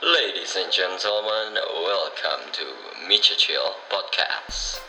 [0.00, 2.64] Ladies and gentlemen, welcome to
[3.04, 4.80] Micha Chill Podcast.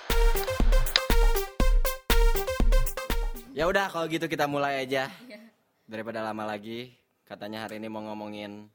[3.51, 5.11] Ya udah kalau gitu kita mulai aja.
[5.83, 6.95] Daripada lama lagi,
[7.27, 8.71] katanya hari ini mau ngomongin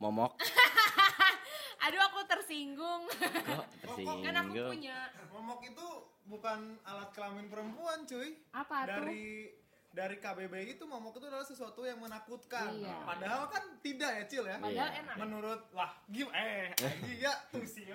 [0.00, 0.40] momok.
[1.84, 3.04] Aduh aku tersinggung.
[3.84, 4.72] Kok kan aku tersinggung?
[4.72, 5.86] punya Momok itu
[6.32, 8.40] bukan alat kelamin perempuan, cuy.
[8.56, 9.04] apa tuh?
[9.98, 12.70] Dari KBBI itu momok itu adalah sesuatu yang menakutkan.
[12.70, 13.02] Iya.
[13.02, 14.56] Padahal kan tidak ya, Cil ya.
[14.62, 15.00] Padahal Iya.
[15.02, 15.14] enak.
[15.18, 17.90] Menurut lah, gim eh anjing ya tuh sih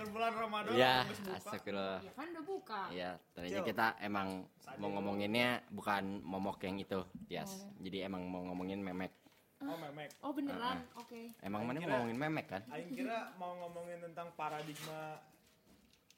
[0.00, 1.52] Kan bulan Ramadan ya, habis buka.
[2.00, 2.80] Ya kan udah buka.
[2.88, 3.68] Ya, tadinya Cil.
[3.68, 4.48] kita emang
[4.80, 7.68] mau ngomonginnya bukan momok yang itu, Yes.
[7.84, 9.12] Jadi emang mau ngomongin memek.
[9.60, 10.08] Oh, memek.
[10.24, 11.36] Oh beneran, oke.
[11.44, 12.62] Emang mana mau ngomongin memek kan?
[12.72, 15.20] Aing kira mau ngomongin tentang paradigma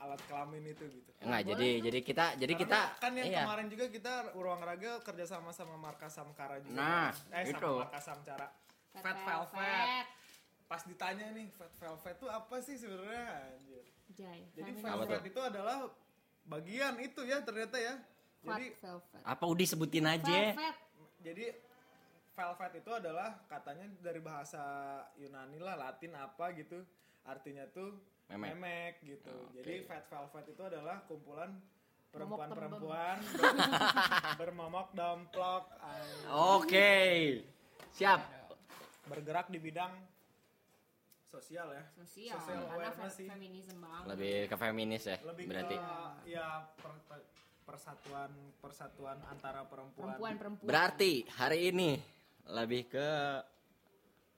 [0.03, 1.11] alat kelamin itu gitu.
[1.23, 3.47] Enggak, jadi jadi kita jadi kita kan yang iya.
[3.47, 6.75] kemarin juga kita ruang raga kerja sama sama Marka Samkara juga.
[6.75, 7.55] Nah, eh itu.
[7.55, 8.49] sama Marka Samcara.
[8.99, 10.07] Fat Velvet.
[10.67, 13.85] Pas ditanya nih Fat Velvet itu apa sih sebenarnya anjir.
[14.13, 14.43] Jai.
[14.53, 15.79] Jadi Apa velvet itu adalah
[16.45, 17.95] bagian itu ya ternyata ya.
[18.43, 19.23] Fat Jadi velvet.
[19.23, 20.39] Apa udah sebutin aja?
[20.53, 20.77] Velvet.
[21.23, 21.55] jadi
[22.35, 24.61] velvet itu adalah katanya dari bahasa
[25.15, 26.83] Yunani lah Latin apa gitu.
[27.23, 27.95] Artinya tuh
[28.29, 28.51] Memek.
[28.55, 29.31] memek, gitu.
[29.31, 29.59] Oke.
[29.59, 31.51] Jadi fat velvet itu adalah kumpulan
[32.09, 35.65] perempuan-perempuan ber- bermomok domplok
[36.29, 36.93] Oke.
[37.91, 38.21] Siap.
[39.05, 39.93] bergerak di bidang
[41.25, 41.85] sosial ya.
[41.97, 42.37] Sosial.
[42.39, 43.27] Social Karena sih.
[43.27, 44.05] feminisme banget.
[44.07, 45.77] Lebih ke feminis ya, Lebih berarti.
[45.77, 45.93] ke
[46.29, 47.29] ya per- per-
[47.63, 50.13] persatuan persatuan antara perempuan.
[50.13, 50.67] Perempuan-perempuan.
[50.67, 51.97] Berarti hari ini
[52.45, 53.09] lebih ke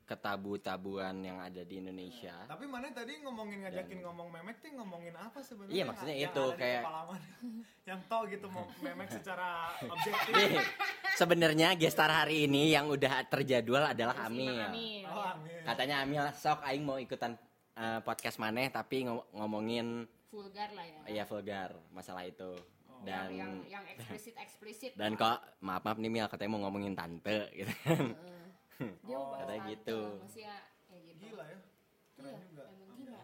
[0.04, 2.34] ketabu-tabuan yang ada di Indonesia.
[2.44, 5.72] Tapi mana tadi ngomongin ngajakin ngomong memek tuh ngomongin apa sebenarnya?
[5.72, 7.16] Iya, Yang- maksudnya yang itu, ada di kayak- mana?
[7.88, 9.48] yang tahu gitu mau memek secara
[9.92, 10.60] objektif.
[11.14, 14.52] Sebenarnya gestar hari ini yang udah terjadwal adalah Amil.
[14.52, 15.04] Amil.
[15.06, 15.62] Oh, amin.
[15.62, 17.32] Katanya Amil sok aing mau ikutan
[17.74, 21.22] eh, podcast maneh tapi ngom- ngomongin Vulgar lah ya.
[21.22, 22.58] ya vulgar masalah itu.
[23.00, 24.92] Yang, Dan yang, yang eksplisit eksplisit.
[24.96, 27.70] dan kok maaf maaf nih Mil katanya mau ngomongin tante gitu.
[28.78, 29.98] Dia mau bahas katanya gitu.
[30.20, 31.18] Masih ya kayak gitu.
[31.24, 31.58] Gila ya.
[32.14, 32.62] Keren Iya, juga.
[32.68, 33.22] emang gila.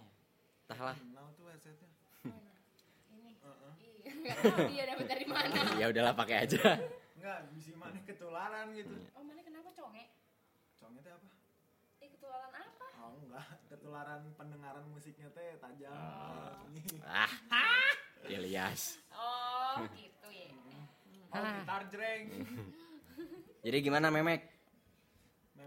[0.64, 0.96] Entahlah.
[0.96, 1.90] Kenal tuh headsetnya.
[3.10, 3.30] Ini.
[3.44, 3.72] Heeh.
[4.00, 5.54] Iya, nggak tahu dia dapat dari mana.
[5.80, 6.62] ya udahlah pakai aja.
[7.16, 8.94] Enggak, bisa mana ketularan gitu.
[9.12, 10.04] Oh, mana kenapa conge?
[10.76, 11.28] Congnya teh apa?
[12.00, 12.86] Eh, ketularan apa?
[12.96, 15.92] Oh enggak, ketularan pendengaran musiknya teh tajam.
[16.72, 16.84] Nih.
[17.04, 17.32] Ah.
[18.24, 19.00] Ilyas.
[19.10, 20.48] Oh, gitu ya.
[21.30, 22.24] Oh, gitar jreng.
[23.64, 24.59] Jadi gimana Memek?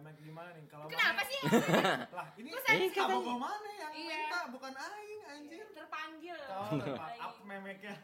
[0.04, 1.40] Memek gimana nih kalau Kenapa Mane- sih?
[2.20, 2.60] Lah, ini Ini
[2.92, 4.18] kamu katanya- mana yang Iya.
[4.20, 5.64] minta bukan aing anjir.
[5.72, 6.40] Terpanggil.
[6.52, 7.08] Oh, tepat.
[7.08, 7.24] Lagi.
[7.24, 7.94] up memeknya.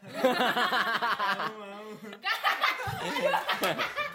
[1.36, 1.88] mau mau.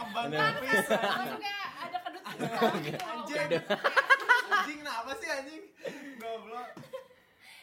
[0.02, 0.26] Kembang.
[0.34, 3.04] Maksudnya ada kedut-kedutan gitu.
[3.06, 3.50] Anjing.
[4.50, 5.64] Anjing kenapa sih anjing?
[6.18, 6.68] Goblok.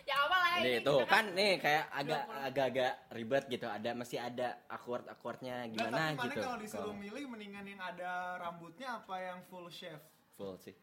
[0.03, 3.67] Ya apa lah Nih ini, tuh gitu kan nih kayak agak agak-agak ribet gitu.
[3.71, 6.43] Ada masih ada awkward awkwardnya Nah, gimana tapi mana gitu.
[6.43, 10.03] kalau disuruh milih mendingan yang ada rambutnya apa yang full shave?
[10.35, 10.75] full sih.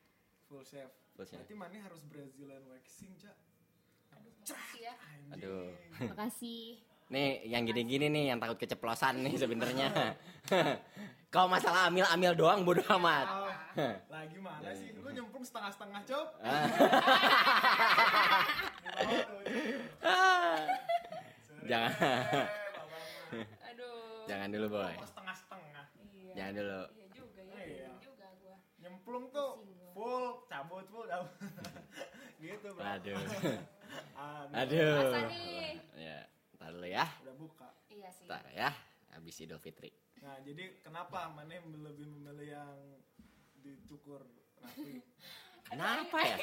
[0.48, 0.92] Full shave.
[1.18, 1.44] Full shave.
[1.44, 3.36] Berarti mana harus Brazilian waxing, Cak.
[4.16, 4.94] Makasih ya.
[5.36, 5.70] Aduh.
[6.00, 6.80] Makasih.
[7.10, 9.88] Nih yang gini-gini nih yang takut keceplosan nih sebenarnya.
[11.30, 13.26] Kalau masalah amil-amil doang bodo amat.
[13.30, 13.54] Oh,
[14.10, 14.90] lah gimana sih?
[14.98, 16.02] Gue nyemplung setengah-setengah.
[16.02, 16.10] Ah.
[16.10, 16.26] Tuh.
[21.70, 21.94] Jangan
[23.70, 24.26] Aduh.
[24.26, 24.90] jangan dulu boy.
[24.98, 25.86] Oh, setengah-setengah.
[26.10, 26.34] Iya.
[26.34, 26.82] Jangan dulu.
[26.98, 27.62] Iya juga ya.
[27.62, 27.90] Iya.
[28.02, 28.58] Juga gua.
[28.82, 29.50] Nyemplung tuh
[29.94, 31.06] full, cabut full,
[32.42, 32.82] gitu, bro.
[32.82, 33.14] Aduh.
[33.22, 34.58] Aduh.
[34.58, 34.98] Aduh.
[34.98, 35.78] Masa nih?
[35.94, 36.26] Ya,
[36.58, 37.06] ntar dulu ya.
[37.22, 37.70] Udah buka.
[37.94, 38.26] Iya sih.
[38.26, 38.74] Ntar ya.
[39.14, 39.94] Habis Idul Fitri.
[40.20, 42.76] Nah, jadi kenapa mana lebih memilih yang
[43.60, 44.24] dicukur
[44.60, 45.00] rapi?
[45.70, 46.38] Kenapa ya?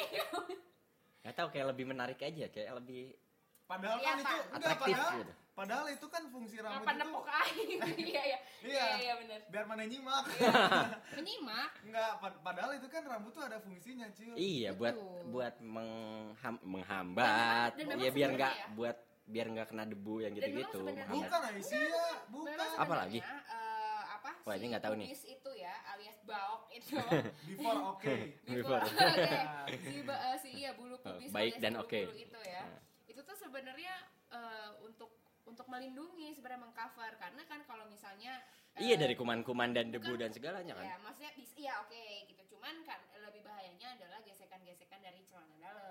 [1.26, 3.18] Gak tau kayak lebih menarik aja, kayak lebih
[3.66, 5.32] Padahal Iya, kan itu enggak padahal, gitu.
[5.58, 7.78] padahal itu kan fungsi rambut Apa itu nepok aing?
[8.06, 8.38] Iya, iya.
[8.62, 9.38] Iya, iya benar.
[9.50, 10.24] biar mana nyimak.
[11.18, 11.70] Menyimak.
[11.82, 14.38] Enggak, pad- padahal itu kan rambut tuh ada fungsinya, Cil.
[14.38, 15.22] Iya, buat Betul.
[15.34, 17.70] buat mengham, menghambat.
[17.74, 18.66] Dan Ya biar sebenarnya nggak ya.
[18.78, 18.96] buat
[19.26, 20.80] biar nggak kena debu yang gitu-gitu.
[20.80, 22.46] Bukan Aisyah, bukan.
[22.48, 23.18] Memang Apa lagi?
[23.18, 24.30] eh, apa?
[24.40, 25.08] Wah, ini si nggak tahu nih.
[25.10, 26.94] itu ya, alias baok itu.
[27.48, 28.14] Before oke.
[28.44, 28.82] Before.
[28.82, 29.28] Oke.
[29.84, 32.00] Si, ba- eh, si iya bulu pubis Baik alias dan oke.
[32.00, 32.62] bulu itu ya.
[33.04, 33.94] Itu tuh sebenarnya
[34.30, 35.10] eh, untuk
[35.42, 38.38] untuk melindungi sebenarnya mengcover karena kan kalau misalnya
[38.72, 40.84] eh, Iya dari kuman-kuman dan debu bukan- dan segalanya kan.
[40.84, 42.42] Ya, maksudnya bis, iya oke gitu.
[42.52, 45.82] Cuman kan lebih bahayanya adalah gesekan-gesekan dari celana dalam.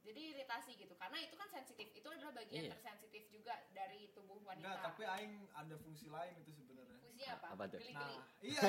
[0.00, 0.94] Jadi iritasi gitu.
[0.94, 1.86] Karena itu kan sensitif.
[1.92, 2.72] Itu adalah bagian Iya.
[2.72, 4.64] tersensitif juga dari tubuh wanita.
[4.64, 6.96] Enggak, tapi aing ada fungsi lain itu sebenarnya.
[6.96, 7.46] Fungsinya apa?
[7.50, 7.78] Apa tuh?
[7.78, 8.16] Geli-geli.
[8.16, 8.60] Nah, iya.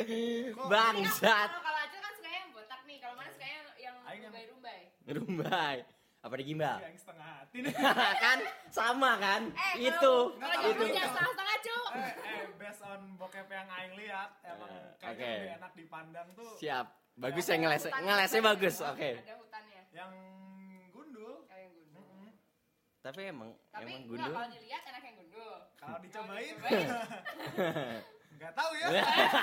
[0.70, 1.48] Bangsat.
[1.50, 4.80] Kalau kalau Acil kan sukanya yang botak nih, kalau mana sukanya yang Aing yang- rumbai-rumbai.
[5.06, 5.76] Rumbai.
[6.20, 6.76] Apa di gimbal?
[6.78, 7.72] yang setengah hati nih
[8.24, 8.38] kan
[8.68, 9.42] sama kan?
[9.48, 10.14] Eh, itu.
[10.30, 10.84] kalau- itu.
[10.86, 11.88] jangan setengah-setengah, Cuk.
[11.90, 15.32] eh, eh based on bokep yang aing lihat emang Eh, kayaknya oke.
[15.34, 16.86] lebih enak dipandang tuh Siap.
[17.16, 18.56] Bagus ya ngeles Hutan- ngelesnya hutannya.
[18.56, 18.76] bagus.
[18.82, 19.10] Oke.
[19.16, 19.80] Ada hutannya.
[19.90, 20.12] yang
[20.90, 22.02] gundul Kayak yang gundul.
[22.02, 22.30] Mm-mm.
[23.00, 24.32] Tapi emang Tapi emang enggak gundul.
[24.32, 25.52] kalau dilihat enak yang gundul.
[25.74, 26.88] kalau dicobain dicobain.
[28.30, 28.88] nggak tahu ya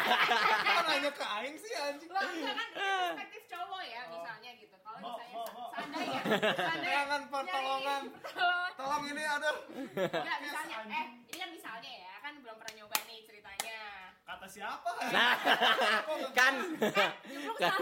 [0.66, 4.76] kok nanya ke aing sih anjing Lah enggak kan perspektif cowok ya misalnya gitu.
[4.80, 5.38] Kalau misalnya
[5.70, 6.20] seandainya
[6.50, 8.02] seandainya Jangan pertolongan.
[8.74, 9.50] tolong ini ada
[9.94, 13.78] Enggak misalnya eh ini kan misalnya ya kan belum pernah nyoba nih ceritanya.
[14.28, 15.32] Kata siapa Nah,
[16.38, 16.54] kan
[17.32, 17.80] Lu kan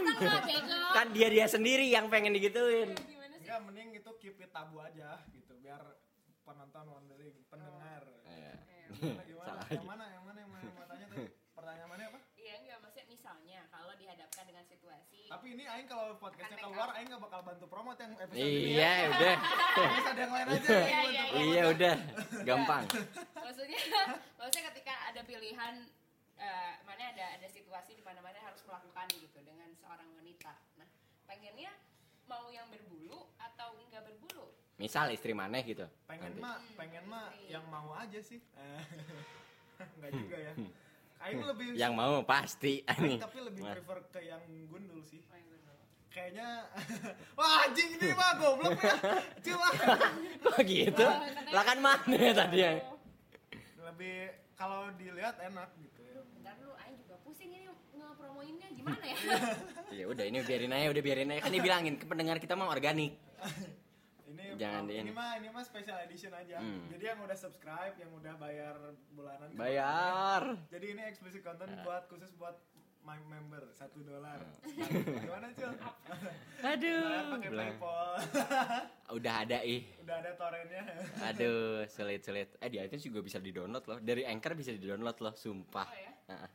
[0.93, 2.93] kan dia dia sendiri yang pengen digituin.
[2.93, 3.43] Gimana sih?
[3.43, 5.81] Enggak, mending itu keep it tabu aja gitu biar
[6.41, 8.53] penonton wondering pendengar Iya.
[8.91, 12.01] gimana gimana Salah yang mana yang mana yang mana yang mau tanya tadi pertanyaan mana
[12.05, 16.89] apa Iya enggak maksudnya misalnya kalau dihadapkan dengan situasi tapi ini aing kalau podcastnya keluar
[16.93, 19.05] aing gak bakal bantu promote yang episode ini Iya, ya.
[19.09, 19.35] udah.
[19.75, 21.41] episode yang lain aja Iya, iya, iya.
[21.41, 21.95] Iya, udah.
[22.43, 22.83] Gampang.
[23.35, 23.81] maksudnya
[24.39, 25.73] maksudnya ketika ada pilihan
[26.37, 30.53] eh, mana ada ada situasi di mana mana harus melakukan gitu dengan seorang wanita.
[30.75, 30.87] Nah
[31.25, 31.71] pengennya
[32.25, 34.49] mau yang berbulu atau enggak berbulu?
[34.75, 35.87] Misal istri maneh gitu.
[36.05, 36.41] pengen Nanti.
[36.41, 38.43] mah Hmm, pengen mah yang mau aja sih.
[39.95, 40.53] Enggak juga ya.
[41.17, 43.73] Aing lebih Yang mau pasti aing tapi lebih Mas.
[43.73, 45.23] prefer ke yang gundul sih.
[45.23, 45.73] Oh, yang berbulu.
[46.09, 46.47] kayaknya
[47.39, 48.95] wah anjing ini mah goblok ya.
[49.41, 49.67] Cuma
[50.43, 51.01] Kok gitu?
[51.01, 52.71] Oh, katanya- Lah kan mana tadi ya?
[53.81, 54.15] lebih
[54.55, 55.94] kalau dilihat enak gitu
[57.45, 57.57] ini
[57.93, 59.17] ngepromoinnya gimana ya
[59.95, 61.39] Ya udah ini biarin aja, udah biarin aja.
[61.39, 63.15] Kan dibilangin ke pendengar kita mah organik.
[64.27, 65.11] ini Jangan ini, di ini.
[65.11, 66.87] mah ini mah special edition aja Hmm.
[66.89, 68.75] jadi yang udah subscribe yang udah bayar
[69.09, 70.41] bulanan Bayar.
[70.67, 71.83] jadi ini explicit content Ah.
[71.83, 72.57] buat khusus buat
[73.01, 74.41] my member satu dolar
[75.21, 75.71] gimana cil
[76.59, 77.05] Aduh.
[77.31, 78.07] pakai paypal
[79.13, 79.85] Udah ada ih.
[80.01, 80.83] udah ada torrentnya
[81.23, 82.57] Aduh, sulit-sulit.
[82.57, 83.99] Eh di iTunes juga bisa di-download loh.
[83.99, 85.85] Dari Anchor bisa di-download loh, sumpah.
[85.85, 86.51] oh ya download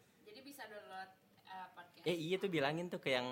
[2.05, 3.29] eh, iya tuh bilangin tuh ke yang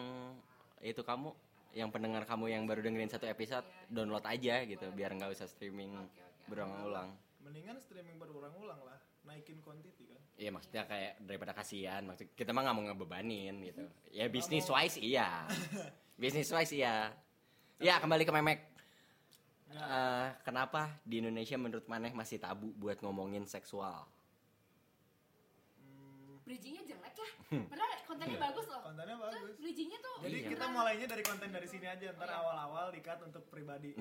[0.84, 1.34] itu kamu
[1.76, 5.92] yang pendengar kamu yang baru dengerin satu episode download aja gitu biar nggak usah streaming
[6.48, 7.12] berulang-ulang.
[7.44, 8.98] mendingan streaming berulang-ulang lah
[9.28, 13.84] naikin quantity kan Iya maksudnya kayak daripada kasihan maksud kita mah nggak mau ngebebanin gitu.
[14.18, 15.50] Ya bisnis wise iya.
[16.22, 17.10] bisnis wise iya.
[17.82, 18.60] Ya kembali ke memek.
[19.68, 24.08] Eh, kenapa di Indonesia menurut Maneh masih tabu buat ngomongin seksual?
[25.76, 26.87] Hmm, bridgingnya ya
[27.48, 28.80] padahal kontennya bagus loh.
[28.82, 29.54] Kontennya bagus.
[29.58, 30.48] bridgingnya tuh jadi Iya.
[30.52, 32.36] kita mulainya dari konten dari sini aja ntar Iya.
[32.36, 33.94] awal-awal dikat untuk pribadi.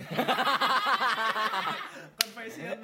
[2.19, 2.77] Confession.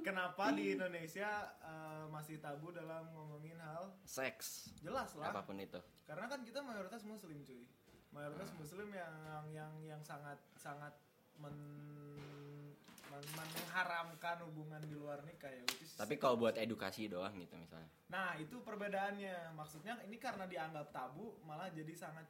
[0.00, 1.28] Kenapa di Indonesia
[1.60, 4.68] eh, masih tabu dalam ngomongin hal Seks.
[4.80, 5.30] jelas lah.
[5.30, 5.78] Apa pun itu.
[6.04, 7.64] karena kan kita mayoritas muslim cuy.
[8.10, 10.90] Mayoritas muslim yang yang yang, yang sangat sangat
[11.36, 12.49] men-
[13.12, 17.90] mengharamkan hubungan di luar nikah ya which is- Tapi kalau buat edukasi doang gitu misalnya.
[18.06, 19.52] nah itu perbedaannya.
[19.52, 22.26] Maksudnya ini karena dianggap tabu malah jadi sangat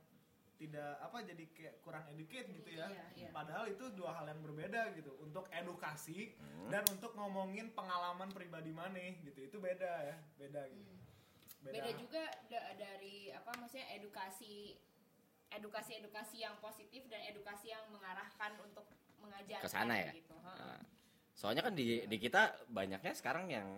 [0.56, 2.84] tidak apa jadi kayak kurang educate gitu ya.
[2.84, 3.28] Iya, iya.
[3.30, 5.16] padahal itu dua hal yang berbeda gitu.
[5.18, 6.36] Untuk edukasi
[6.68, 9.40] dan untuk ngomongin pengalaman pribadi maneh gitu.
[9.42, 10.92] Itu beda ya beda gitu.
[11.60, 11.92] Beda.
[11.92, 14.76] Juga da- dari apa maksudnya edukasi
[15.50, 18.84] edukasi edukasi yang positif dan edukasi yang mengarahkan untuk
[19.20, 20.12] mengajarkan Ke sana ya?
[20.12, 20.34] gitu.
[20.40, 20.52] Ha.
[20.52, 20.80] Nah,
[21.32, 23.68] soalnya kan di di kita banyaknya sekarang yang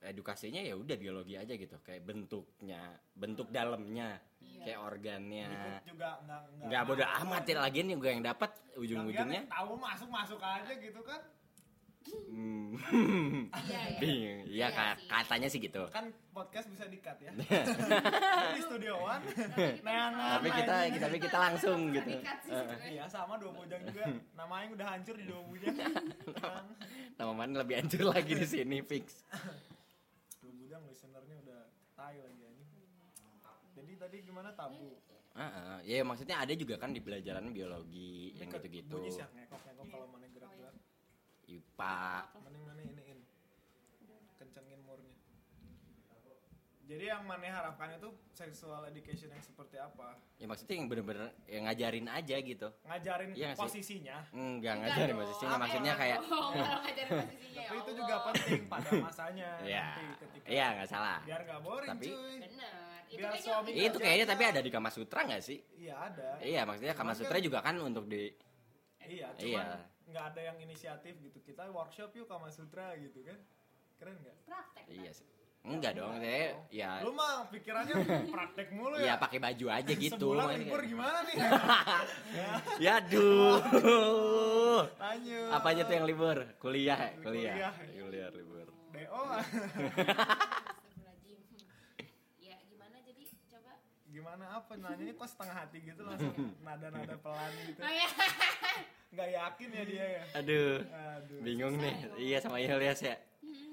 [0.00, 2.80] edukasinya ya udah biologi aja gitu kayak bentuknya
[3.12, 4.64] bentuk dalamnya Iya.
[4.64, 5.46] kayak organnya
[5.84, 10.40] juga nggak nggak bodo amat ya lagi nih gue yang dapat ujung-ujungnya tahu masuk masuk
[10.40, 11.20] aja gitu kan.
[12.04, 12.72] Bingung.
[14.00, 15.08] Iya ya ka- sih.
[15.08, 15.82] katanya sih gitu.
[15.92, 17.30] Kan podcast bisa dikat ya.
[18.56, 19.22] Di studio one.
[19.24, 21.02] Tapi kita neangan tapi kita anjing.
[21.02, 22.10] tapi kita langsung gitu.
[22.10, 22.88] Dikat sih sebenarnya.
[22.88, 24.04] iya sama dua bujang juga.
[24.34, 25.76] Namanya udah hancur di dua bujang.
[26.40, 26.64] Kan,
[27.20, 29.22] nama mana lebih hancur lagi di sini fix?
[30.40, 31.60] Dua bujang listenernya udah
[31.94, 32.68] tai lagi anjing.
[33.76, 34.50] Jadi tadi gimana?
[34.56, 34.96] Tabu.
[35.30, 35.78] Ah, ah.
[35.86, 38.98] ya maksudnya ada juga kan di pelajaran biologi yang gitu-gitu.
[38.98, 39.22] bunyi sih
[39.86, 40.26] kalau mana
[41.50, 41.98] IPA.
[42.38, 43.18] Mana mana iniin
[44.36, 45.14] kencengin murnya.
[46.82, 50.18] Jadi yang mana harapkan itu sexual education yang seperti apa?
[50.38, 52.66] Ya maksudnya yang bener-bener yang ngajarin aja gitu.
[52.82, 53.62] Ngajarin Iya sih?
[53.62, 54.16] posisinya?
[54.32, 55.20] Enggak Enggak ngajarin dong.
[55.22, 56.00] posisinya Apa maksudnya ya?
[56.02, 56.50] kayak Oh,
[56.82, 61.18] ngajarin posisinya ya tapi itu juga penting pada masanya ya nanti ketika iya nggak salah.
[61.22, 62.34] Biar nggak boring Tapi- cuy.
[62.42, 62.74] Bener.
[63.06, 65.58] Itu Biar kayaknya suami- itu kayaknya tapi ada di Kama Sutra nggak sih?
[65.76, 66.28] Iya ada.
[66.42, 68.34] Iya maksudnya Kama Sutra kan- juga kan untuk di
[69.06, 69.66] iya cuman Iya.
[70.10, 73.38] Nggak ada yang inisiatif gitu kita workshop yuk Kama Sutra gitu kan
[73.96, 75.24] keren nggak praktek iya sih
[75.60, 77.92] Enggak dong, saya ya Lu mah pikirannya
[78.32, 79.20] praktek mulu ya ya.
[79.20, 80.32] pakai baju aja gitu.
[80.32, 80.64] Sebulan maksudnya.
[80.64, 81.36] libur gimana nih?
[82.88, 83.60] Ya aduh.
[84.96, 85.52] Lanjut.
[85.52, 86.48] Apa aja tuh yang libur?
[86.56, 87.60] Kuliah, kuliah.
[87.60, 87.72] Kuliah.
[87.92, 88.72] Kuliah libur.
[88.88, 91.40] DO Astagfirullahaladzim.
[92.40, 93.72] ya gimana jadi coba
[94.52, 96.34] apa nanyanya kok setengah hati gitu langsung
[96.66, 97.78] nada-nada pelan gitu.
[97.78, 98.08] oh ya
[99.10, 100.22] Nggak yakin ya dia ya.
[100.36, 100.86] Aduh.
[100.86, 101.40] Aduh.
[101.42, 101.94] Bingung nih.
[102.16, 103.18] Iya sama Ilyas ya.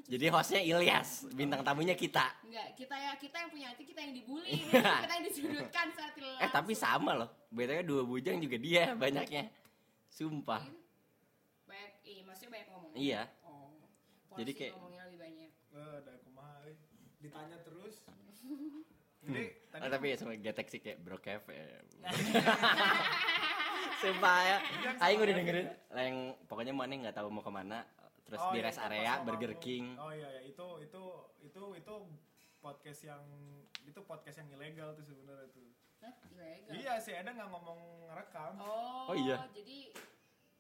[0.08, 2.26] Jadi hostnya Ilyas, bintang tamunya kita.
[2.42, 6.42] enggak kita ya kita yang punya hati kita yang dibully kita yang disudutkan saat langsung.
[6.42, 7.30] Eh tapi sama loh.
[7.48, 9.46] Betulnya dua bujang juga dia banyaknya.
[10.08, 10.66] Sumpah.
[11.64, 13.22] banyak iya maksudnya banyak ngomong Iya.
[13.44, 13.70] oh
[14.34, 16.74] Jadi kayak- ngomongnya lebih banyak Eh, ada kumaha euy.
[17.20, 18.02] ditanya terus.
[19.22, 19.44] Jadi
[19.78, 21.56] tadi Oh, tapi ya sama getek sih kayak bro cafe.
[23.98, 24.58] Sumpah ya.
[25.00, 25.68] Aing udah dengerin.
[25.92, 26.16] Yang
[26.46, 27.82] pokoknya mana nggak tahu mau ke mana.
[28.24, 29.86] Terus Oh, di iya, rest itu area Burger waktu- King.
[29.96, 31.04] Oh iya ya itu itu
[31.42, 31.94] itu itu
[32.60, 33.24] podcast yang
[33.82, 35.64] itu podcast yang ilegal tuh sebenarnya tuh.
[35.98, 36.14] Hah?
[36.30, 38.54] ilegal Iya sih ada nggak ngomong ngerekam.
[38.60, 39.48] oh, Oh, iya.
[39.50, 39.78] jadi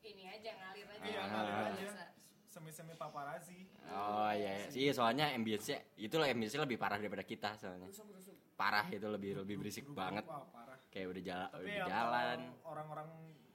[0.01, 1.53] ini aja ngalir aja Iya, ya, ngalir
[1.91, 2.05] aja.
[2.47, 3.67] Semi-semi paparazzi.
[3.91, 4.67] Oh iya, iya.
[4.73, 7.87] Iya soalnya ambience-nya itu lah ambience lebih parah daripada kita soalnya.
[7.91, 8.35] Rusuk-rusuk.
[8.57, 10.23] Parah itu lebih lebih berisik Grup-grup, banget.
[10.25, 10.77] Wah, parah.
[10.89, 12.37] Kayak udah jalan, Tapi udah ya jalan.
[12.65, 13.07] orang-orang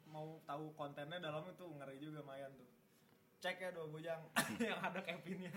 [0.06, 2.68] mau tahu kontennya dalam itu ngeri juga Mayan tuh.
[3.42, 4.20] Cek ya dua bujang
[4.70, 5.50] yang ada Kevinnya.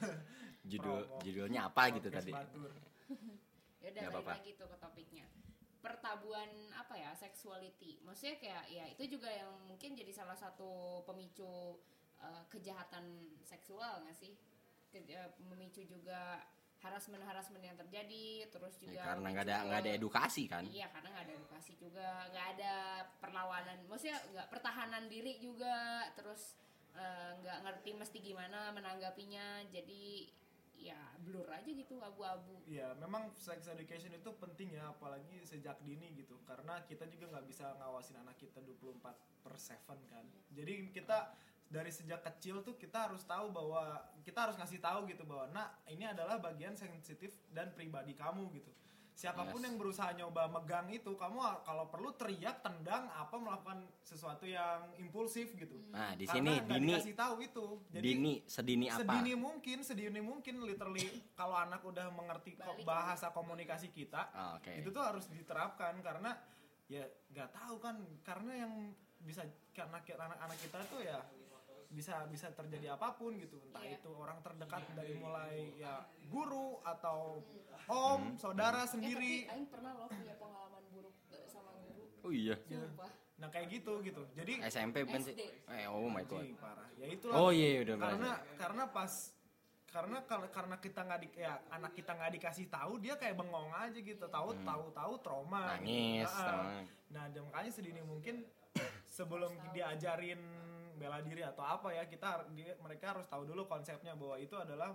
[0.70, 1.20] Judul promo.
[1.20, 2.32] judulnya apa gitu Podcast tadi?
[3.80, 5.24] Ya udah balik lagi tuh ke topiknya
[5.80, 11.80] pertabuan apa ya sexuality maksudnya kayak ya itu juga yang mungkin jadi salah satu pemicu
[12.20, 13.04] eh, kejahatan
[13.42, 14.32] seksual nggak sih
[14.90, 16.42] Ke- eh, memicu juga
[16.80, 20.64] harassment harassment yang terjadi terus Ya, juga karena nggak ada nggak ada edukasi kan.
[20.64, 22.74] Iya karena nggak ada edukasi juga, nggak ada
[23.20, 26.56] perlawanan, maksudnya nggak pertahanan diri juga, terus
[26.96, 30.32] eh, nggak ngerti mesti gimana menanggapinya, jadi
[30.80, 32.64] ya blur aja gitu abu-abu.
[32.64, 36.40] Iya, memang sex education itu penting ya, apalagi sejak dini gitu.
[36.48, 39.12] Karena kita juga nggak bisa ngawasin anak kita 24
[39.44, 40.24] per 7 kan.
[40.56, 41.36] Jadi kita
[41.70, 45.70] dari sejak kecil tuh kita harus tahu bahwa kita harus ngasih tahu gitu bahwa nah
[45.86, 48.74] ini adalah bagian sensitif dan pribadi kamu gitu.
[49.12, 49.66] Siapa pun Yes.
[49.68, 55.52] yang berusaha nyoba megang itu, kamu kalau perlu teriak, tendang, apa melakukan sesuatu yang impulsif
[55.54, 55.76] gitu.
[55.90, 57.66] Nah di Karena sini nggak Dini dikasih tahu itu.
[57.90, 58.98] Jadi Dini sedini apa?
[58.98, 61.04] sedini mungkin sedini mungkin literally
[61.38, 62.86] kalau anak udah mengerti ko- Balik.
[62.88, 64.72] bahasa komunikasi kita Oh, Oke.
[64.74, 66.32] itu tuh harus diterapkan karena
[66.88, 68.72] ya nggak tahu kan karena yang
[69.20, 71.20] bisa karena anak-anak kita tuh ya
[71.90, 73.98] bisa bisa terjadi apa pun gitu entah Iya.
[73.98, 77.42] itu orang terdekat dari mulai ya guru atau
[77.86, 82.30] om saudara Eh, sendiri tapi Aing pernah loh punya pengalaman buruk eh, sama guru, Oh
[82.30, 82.54] iya.
[82.62, 83.10] sumpah.
[83.36, 85.34] nah kayak gitu gitu jadi SMP bukan sih?
[85.66, 86.46] Eh oh my god.
[86.56, 88.56] Parah ya itulah Oh iya udah karena belajar.
[88.56, 89.12] karena pas
[89.84, 93.72] karena kalau karena kita nggak di ya anak kita nggak dikasih tahu dia kayak bengong
[93.72, 95.82] aja gitu tahu tahu tahu trauma Hmm.
[95.82, 96.22] Nangis.
[96.22, 96.38] gitu.
[96.38, 96.70] Ah, trauma.
[97.10, 98.46] nah dan makanya sedini mungkin
[99.10, 100.38] sebelum diajarin
[101.00, 102.44] bela diri atau apa ya kita
[102.76, 104.92] mereka harus tahu dulu konsepnya bahwa itu adalah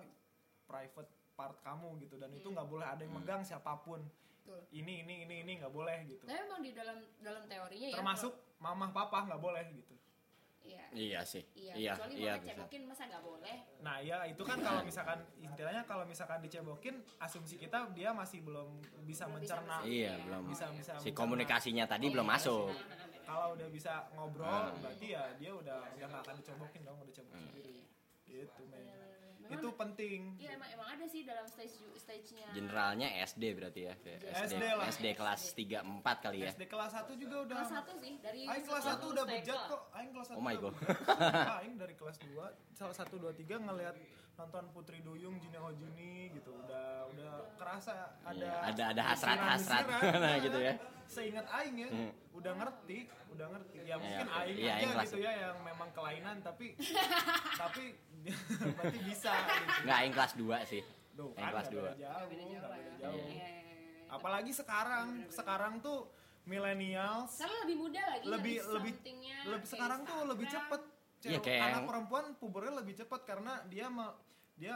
[0.63, 3.99] private part kamu gitu dan itu nggak boleh ada yang megang siapa pun
[4.37, 4.61] Betul.
[4.71, 7.95] ini ini ini ini nggak boleh gitu Tapi emang di dalam dalam teorinya ya.
[7.95, 9.97] termasuk mamah papa nggak boleh gitu
[10.65, 10.81] Iya.
[10.89, 11.45] Iya sih.
[11.53, 12.49] Iya, Iya kecuali iya mau bisa.
[12.49, 13.55] ngecebokin masa nggak boleh.
[13.79, 18.73] Nah ya itu kan kalau misalkan istilahnya kalau misalkan dicebokin asumsi kita dia masih belum
[19.05, 19.77] bisa Belum bisa mencerna.
[19.77, 19.93] bersihin.
[19.93, 20.23] Iya Iya.
[20.25, 20.43] belum.
[20.49, 21.19] Bisa bisa Si mencerna.
[21.21, 22.65] komunikasinya tadi belum Iya, masuk.
[22.65, 23.04] nah, nah, beda.
[23.25, 24.71] Kalau udah bisa ngobrol Ah.
[24.75, 27.45] berarti ya dia udah udah nggak akan dicebokin dong udah cebok Hmm.
[27.47, 27.77] sendiri.
[28.23, 28.79] Gitu men.
[28.79, 29.13] Bener-bener.
[29.37, 30.21] Memang Itu penting.
[30.35, 32.49] Iya emang emang ada sih dalam stage stage-nya.
[32.51, 33.93] Generalnya SD berarti ya.
[33.95, 34.85] Kayak SD SD, lah.
[34.89, 36.49] SD kelas 3 4 kali ya.
[36.49, 39.25] SD kelas 1 juga udah Kelas satu sih dari Aing kelas setelah 1 lulus udah
[39.27, 39.81] bejat kok.
[39.91, 40.75] Aing kelas 1 Oh my God.
[41.55, 43.95] Aing dari kelas 2 salah 1 2 3 ngelihat
[44.35, 46.51] nonton Putri Duyung Jini Hojini gitu.
[46.57, 50.39] Udah udah kerasa ada Iya, ada ada hasrat-hasrat desiran-desiran.
[50.45, 50.73] gitu ya.
[51.05, 52.11] Seingat Aing ya, Hmm.
[52.33, 52.97] udah ngerti,
[53.29, 53.77] udah ngerti.
[53.83, 54.37] Ya mungkin oke.
[54.37, 56.73] Aing Iya, aja Aing gitu ya yang memang kelainan tapi
[57.61, 57.83] tapi
[58.75, 59.71] berarti bisa gitu.
[59.81, 60.81] Enggak, yang kelas 2 sih.
[61.15, 61.95] Duh, Yang kan kelas nggak beda 2.
[61.95, 62.99] jauh, Nggak beda nggak jauh beda lah.
[62.99, 63.15] jauh.
[63.15, 64.05] Iya, iya, iya.
[64.07, 65.99] Apalagi sekarang, sekarang tuh
[66.45, 68.25] millennials Sekarang lebih muda lagi.
[68.27, 68.93] lebih lebih
[69.47, 70.94] lebih sekarang tuh lebih cepet Iya,
[71.27, 74.07] Cewek- kayak anak perempuan pubernya lebih cepet karena dia me,
[74.55, 74.75] dia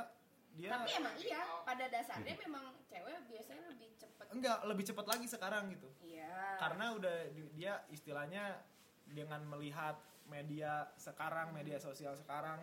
[0.52, 4.26] dia Tapi emang iya, pada dasarnya memang cewek biasanya lebih cepet.
[4.30, 6.58] enggak lebih cepet lagi sekarang gitu Iya.
[6.58, 8.58] karena udah di- dia istilahnya
[9.06, 12.60] dengan melihat media sekarang media sosial sekarang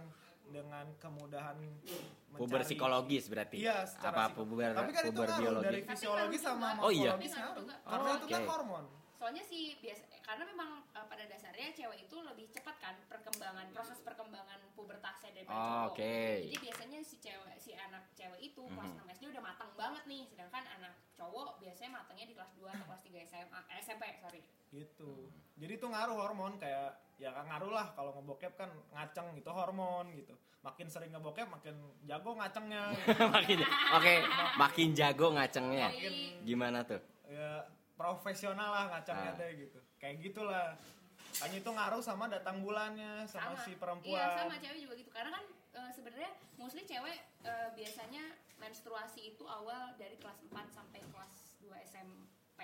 [0.46, 1.58] dengan kemudahan
[2.28, 3.58] Puber psikologis berarti.
[3.58, 5.64] Iya, secara Apa puber Tapi kan itu puber ngaruh biologi?
[5.64, 6.68] dari Tapi fisiologi sama.
[6.78, 7.12] Oh iya.
[7.16, 8.84] Karena Oh, itu kan hormon.
[9.16, 13.98] Soalnya sih biasa karena memang eh, pada dasarnya cewek itu lebih cepat kan perkembangan proses
[13.98, 15.90] perkembangan pubertasnya daripada Oh, cowok.
[15.90, 16.16] oke.
[16.44, 19.00] jadi biasanya si cewek si anak cewek itu kelas Mhm.
[19.02, 22.84] 6 SD udah matang banget nih sedangkan anak cowok biasanya matangnya di kelas 2 atau
[22.86, 24.42] kelas 3 SMA eh, SMP sorry.
[24.68, 25.12] Gitu.
[25.56, 30.36] Jadi itu ngaruh hormon kayak ya ngaruh lah kalau ngebokep kan ngaceng itu hormon gitu.
[30.60, 31.72] Makin sering ngebokep makin
[32.04, 32.92] jago ngacengnya.
[32.92, 33.24] Gitu.
[33.32, 33.58] makin
[33.94, 34.12] oke
[34.58, 35.88] makin jago ngacengnya.
[36.42, 37.00] Gimana tuh?
[37.26, 37.64] Ya
[37.96, 39.38] profesional lah ngacengnya Ah.
[39.38, 40.76] deh gitu kayak gitulah
[41.38, 45.30] hanya itu ngaruh sama datang bulannya sama, si perempuan Iya sama cewek juga gitu karena
[45.32, 48.24] kan eh, sebenarnya mostly cewek eh, biasanya
[48.56, 52.60] menstruasi itu awal dari kelas 4 sampai kelas 2 SMP.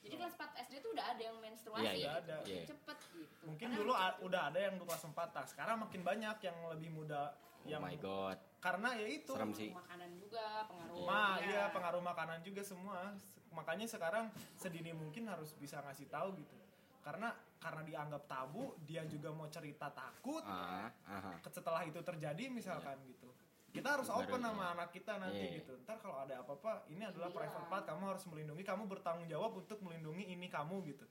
[0.00, 2.20] Jadi kelas 4 SD tuh udah ada yang menstruasi Iya, iya, gitu.
[2.22, 2.36] ada.
[2.46, 2.62] Iya.
[2.64, 3.42] Cepet gitu.
[3.44, 4.16] mungkin Karena dulu cepet.
[4.24, 7.36] udah ada yang kelas 4 tas sekarang makin banyak yang lebih muda
[7.68, 9.70] yang my god karena ya itu Serem sih.
[9.70, 11.06] makanan juga pengaruh.
[11.06, 11.46] Ma, ya.
[11.46, 13.14] iya pengaruh makanan juga semua.
[13.54, 16.58] Makanya sekarang sedini mungkin harus bisa ngasih tahu gitu.
[16.98, 17.30] Karena
[17.62, 20.42] karena dianggap tabu, dia juga mau cerita takut.
[20.42, 21.38] ah aha.
[21.46, 23.30] Setelah itu terjadi misalkan gitu.
[23.70, 24.48] Kita harus open iya.
[24.50, 25.56] sama anak kita nanti Iya.
[25.62, 25.72] gitu.
[25.86, 27.36] Ntar kalau ada apa-apa, ini adalah Iya.
[27.38, 31.06] private part, kamu harus melindungi, kamu bertanggung jawab untuk melindungi ini kamu gitu.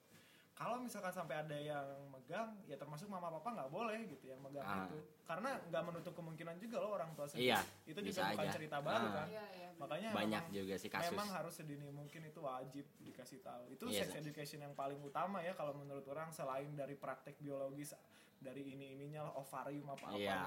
[0.58, 4.66] Kalau misalkan sampai ada yang megang, ya termasuk mama papa nggak boleh gitu yang megang
[4.66, 4.84] Ah.
[4.84, 4.98] itu.
[5.22, 7.54] Karena nggak menutup kemungkinan juga loh orang tua sendiri.
[7.54, 8.54] Iya, Itu bisa juga bukan aja.
[8.58, 9.14] cerita baru Ah.
[9.14, 9.28] kan.
[9.28, 9.70] Iya, iya.
[9.78, 13.64] Makanya banyak memang- juga sih kasus Memang harus sedini mungkin itu wajib dikasih tahu.
[13.70, 17.94] Itu Iya, sex education yang paling utama ya kalau menurut orang selain dari praktek biologis
[18.36, 20.18] dari ini ininya lah ovarium apa apa.
[20.18, 20.42] iya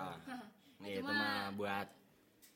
[0.80, 1.88] Itu itu mah- buat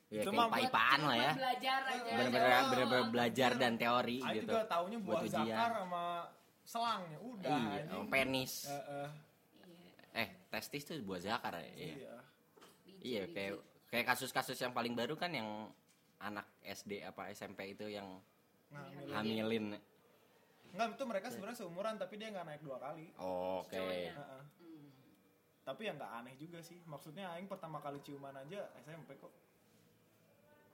[0.08, 2.02] ya Itu kayak mah paipaan lah ya Belajar aja.
[2.08, 2.60] bener-bener Iya.
[2.66, 6.04] bener-bener belajar dan teori Aing gitu juga taunya buah zakar sama
[6.64, 7.94] selangnya udah iya anjing.
[7.94, 9.08] oh, penis Eh, eh,
[10.14, 10.20] Iya.
[10.20, 12.14] eh testis tuh buat zakar ya iya, iya.
[13.00, 13.52] Iya kayak
[13.86, 15.68] kayak kasus-kasus yang paling baru kan yang
[16.18, 18.16] anak SD apa SMP itu yang
[18.70, 18.98] Nah, Iya.
[18.98, 19.14] milih.
[19.14, 19.66] hamilin
[20.74, 23.06] Enggak, itu mereka sebenarnya seumuran tapi dia nggak naik dua kali.
[23.14, 24.10] oke Cowoknya.
[24.10, 24.42] Eh, eh.
[24.58, 24.88] Hmm.
[25.62, 26.82] Tapi yang nggak aneh juga sih.
[26.82, 29.30] Maksudnya aing pertama kali ciuman aja SMP kok.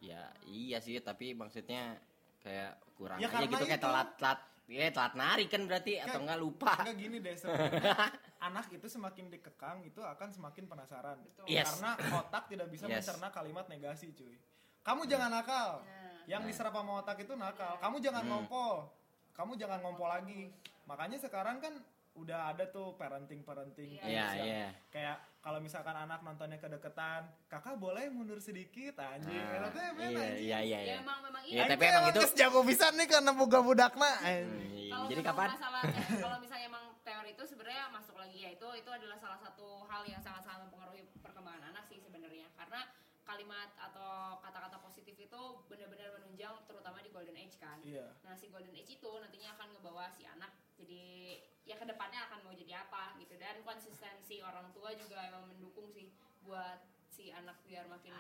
[0.01, 2.01] ya iya sih tapi maksudnya
[2.41, 3.85] kayak kurang Ya, aja gitu kayak itu.
[3.85, 7.35] telat telat ya telat nari kan berarti atau Kayak- enggak lupa Enggak gini deh
[8.41, 11.21] anak itu semakin dikekang itu akan semakin penasaran.
[11.21, 11.45] Betul.
[11.45, 11.77] Yes.
[11.77, 13.05] Karena otak tidak bisa Yes.
[13.05, 14.33] mencerna kalimat negasi, cuy.
[14.81, 15.85] Kamu jangan nakal.
[15.85, 16.49] Nah, Yang Nah.
[16.49, 17.77] diserap sama otak itu nakal.
[17.77, 18.31] Kamu jangan Hmm.
[18.31, 18.89] ngompol.
[19.35, 20.49] Kamu jangan ngompol lagi.
[20.87, 21.75] Makanya sekarang kan
[22.13, 28.07] udah ada tuh parenting parenting iya iya kayak kalau misalkan anak nontonnya kedeketan kakak boleh
[28.09, 30.37] mundur sedikit anjing Ah, men, iya anjing.
[30.43, 31.71] iya iya ya iya emang memang Iya, iya.
[31.71, 34.69] tapi emang itu jago bisa nih karena boga budakna Hmm.
[34.91, 38.69] Kalau jadi kapan masalah eh, kalau misalnya emang teori itu sebenarnya masuk lagi ya itu
[38.75, 42.91] itu adalah salah satu hal yang sangat-sangat mempengaruhi perkembangan anak sih sebenarnya karena
[43.23, 47.79] kalimat atau kata-kata positif itu benar-benar menunjang terutama di golden age kan.
[47.81, 51.39] iya Nah si golden age itu nantinya akan ngebawa si anak jadi
[51.71, 53.39] ya ke depannya akan mau jadi apa gitu.
[53.39, 56.11] Dan konsistensi orang tua juga emang mendukung sih
[56.43, 58.15] buat si anak biar makin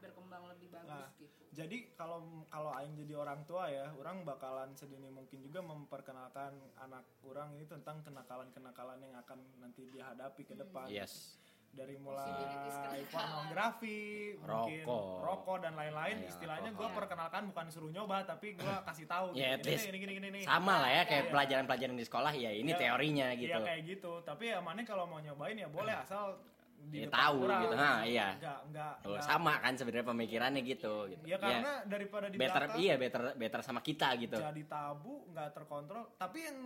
[0.00, 1.44] berkembang lebih bagus Nah, gitu.
[1.52, 7.04] jadi kalau kalau aing jadi orang tua ya orang bakalan sedini mungkin juga memperkenalkan anak
[7.20, 10.88] orang ini tentang kenakalan-kenakalan yang akan nanti dihadapi ke depan.
[10.88, 11.39] Yes
[11.70, 14.00] dari mulai pornografi
[14.36, 15.16] mungkin Rokok.
[15.22, 19.54] rokok dan lain-lain Iya, istilahnya gue perkenalkan bukan suruh nyoba tapi gue kasih tahu Ya,
[19.54, 19.54] gitu.
[19.54, 21.30] at least ini, ini gini gini sama lah ya kayak Iya.
[21.30, 24.12] pelajaran-pelajaran di sekolah ya ini Ya, teorinya gitu Iya kayak gitu.
[24.20, 26.42] Tapi ya mana kalau mau nyobain ya boleh asal
[26.82, 27.60] di Ya, tahu orang.
[27.62, 27.76] gitu.
[27.76, 28.28] Ha, iya.
[28.34, 28.94] Enggak enggak.
[28.96, 29.22] Oh, enggak.
[29.22, 33.60] sama kan sebenarnya pemikirannya gitu gitu Ya karena daripada di better belakang iya better better
[33.60, 36.02] sama kita gitu jadi tabu, nggak terkontrol.
[36.16, 36.58] Tapi yang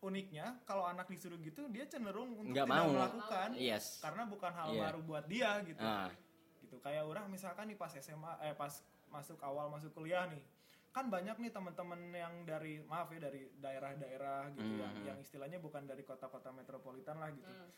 [0.00, 2.88] uniknya kalau anak disuruh gitu dia cenderung untuk Nggak tidak mau.
[2.90, 4.80] melakukan yes karena bukan hal Iya.
[4.82, 5.80] baru buat dia gitu.
[5.80, 6.08] ah
[6.60, 8.72] Gitu kayak orang misalkan nih pas SMA eh pas
[9.08, 10.40] masuk awal masuk kuliah nih
[10.90, 15.04] kan banyak nih teman-teman yang dari maaf ya dari daerah-daerah gitu yang Mhm.
[15.04, 17.70] yang istilahnya bukan dari kota-kota metropolitan lah gitu Hmm.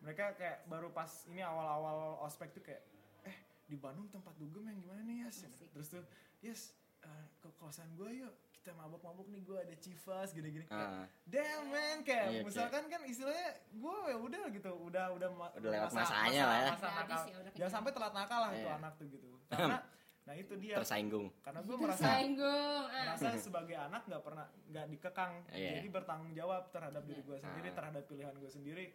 [0.00, 2.82] mereka kayak baru pas ini awal-awal ospek tuh kayak
[3.24, 5.48] eh di Bandung tempat dugem yang gimana nih Asik.
[5.70, 6.04] terus tuh
[6.40, 11.04] Yes eh, ke kosan gue yuk kita mabok-mabok nih gue ada Chivas gini-gini Kayak, ah
[11.26, 15.90] damn man kayak Iya, misalkan kan istilahnya gue ya udah gitu udah udah Udah lewat
[15.92, 16.70] masanya lah ya.
[16.72, 17.22] masa nakal.
[17.22, 18.74] ya, udah jangan sampai telat nakal lah itu Iya.
[18.74, 19.78] anak tuh gitu karena
[20.24, 22.82] nah itu dia tersinggung karena gue merasa Tersinggung.
[22.88, 23.04] ah.
[23.04, 25.70] merasa sebagai anak nggak pernah nggak dikekang Iya.
[25.76, 27.74] jadi bertanggung jawab terhadap diri gue sendiri Ah.
[27.76, 28.86] terhadap pilihan gue sendiri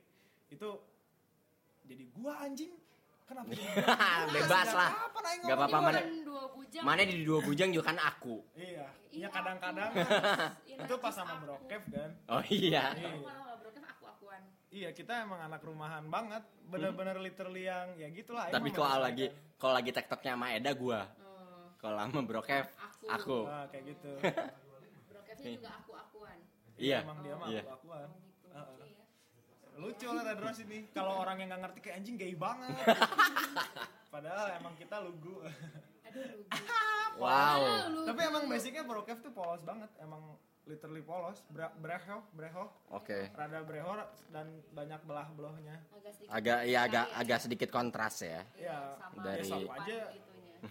[0.50, 0.70] itu
[1.84, 2.74] jadi gue anjing
[3.32, 3.50] kenapa?
[4.30, 4.92] Bebas lah.
[5.40, 6.04] Nggak apa-apa, mana-
[6.50, 6.84] bujang.
[6.86, 8.42] mana di dua bujang juga kan aku.
[8.54, 8.66] Iya.
[8.66, 9.90] Iya, iya kadang-kadang.
[10.70, 12.10] Iya, itu pas sama brokev kan.
[12.28, 12.94] Oh iya.
[12.94, 13.12] Iya.
[14.70, 16.46] Iya kita emang anak rumahan banget.
[16.64, 19.26] Bener-bener literally yang ya gitulah tapi kalau lagi
[19.58, 21.10] kalau lagi tektoknya sama Eda gua.
[21.20, 23.06] Oh, kalau sama Brokev aku.
[23.10, 23.40] aku.
[23.44, 24.12] Nah, kayak gitu.
[25.10, 26.38] Brokevnya juga aku akuan.
[26.78, 27.00] Iya.
[27.02, 27.62] emang dia mah Iya.
[27.66, 28.48] kelakuan Oh, gitu.
[28.54, 29.69] Heeh.
[29.80, 30.12] Lucu ya.
[30.12, 32.76] lah Red Rose ini kalau orang yang nggak ngerti kayak anjing gay banget
[34.14, 35.40] padahal emang kita lugu
[36.06, 36.44] Aduh, lugu.
[37.18, 37.60] Wow.
[37.90, 38.06] lugu.
[38.06, 43.28] tapi emang basicnya brokev tuh polos banget emang literally polos Bre- breho breho Oke.
[43.34, 43.92] rada breho
[44.30, 48.42] dan banyak belah belahnya agak sedikit Agak ya agak agak sedikit kontras ya.
[48.56, 50.00] ya sama dari- Besok aja.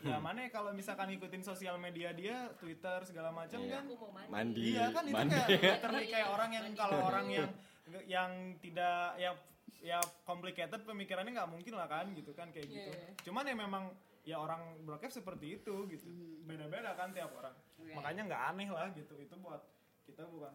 [0.04, 3.72] ya mana ya kalau misalkan ngikutin sosial media dia Twitter segala macam Iya.
[3.74, 4.66] kan mandi, Mandi.
[4.70, 5.34] Iya kan itu mandi.
[5.34, 7.48] kayak literally kayak orang yang kalau orang yang
[8.04, 9.32] yang tidak ya
[9.78, 12.90] ya complicated pemikirannya nggak mungkin lah kan gitu kan kayak gitu.
[12.90, 13.12] Iya, iya.
[13.22, 13.84] Cuman ya memang
[14.26, 16.06] ya orang brokev seperti itu gitu.
[16.44, 17.54] Beda-beda kan tiap orang.
[17.78, 17.94] Iya.
[17.94, 19.14] Makanya nggak aneh lah gitu.
[19.16, 19.62] Itu buat
[20.04, 20.52] kita bukan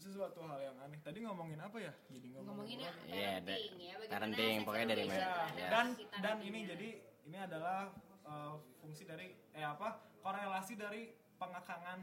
[0.00, 0.96] sesuatu hal yang aneh.
[1.04, 1.92] Tadi ngomongin apa ya?
[2.08, 2.80] Jadi ngomongin?
[3.04, 5.20] Iya, da- parenting ya parenting, pokoknya dari mana,
[5.52, 5.68] ya.
[5.68, 6.88] dan kita dan ini jadi
[7.28, 7.92] ini adalah
[8.24, 12.00] uh, fungsi dari eh apa korelasi dari pengekangan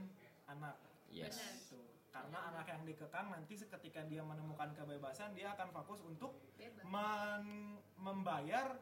[0.48, 1.40] anak Yes.
[1.40, 1.80] Gitu.
[2.08, 6.40] Karena anak yang dikekang nanti ketika dia menemukan kebebasan dia akan fokus untuk
[6.84, 8.74] men- membayar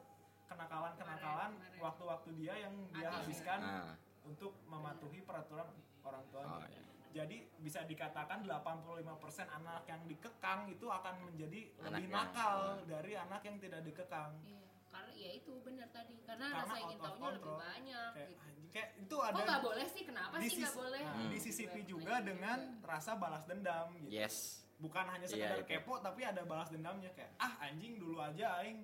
[0.46, 3.42] kenakalan-kenakalan waktu-waktu dia yang dia Habis.
[3.42, 3.94] habiskan Ah.
[4.24, 5.68] untuk mematuhi peraturan
[6.02, 6.54] orang tuanya.
[6.56, 6.82] Oh, iya.
[7.16, 13.14] Jadi bisa dikatakan 85% anak yang dikekang itu akan menjadi Anak lebih yang- nakal dari
[13.16, 14.32] anak yang tidak dikekang.
[14.44, 14.60] Iya,
[14.96, 18.42] karena ya itu benar tadi karena, Karena rasa ingin tahunya lebih banyak Kayak, gitu.
[18.42, 20.04] anjing, kayak itu ada Kok nggak boleh sih?
[20.04, 21.02] Kenapa sih nggak boleh?
[21.02, 21.30] nah, Hmm.
[21.30, 21.90] disisipi Gitu.
[21.94, 24.12] juga dengan rasa balas dendam gitu.
[24.12, 24.36] Yes.
[24.76, 25.68] Bukan hanya Iya, sekedar itu.
[25.70, 28.84] kepo tapi ada balas dendamnya kayak ah anjing dulu aja aing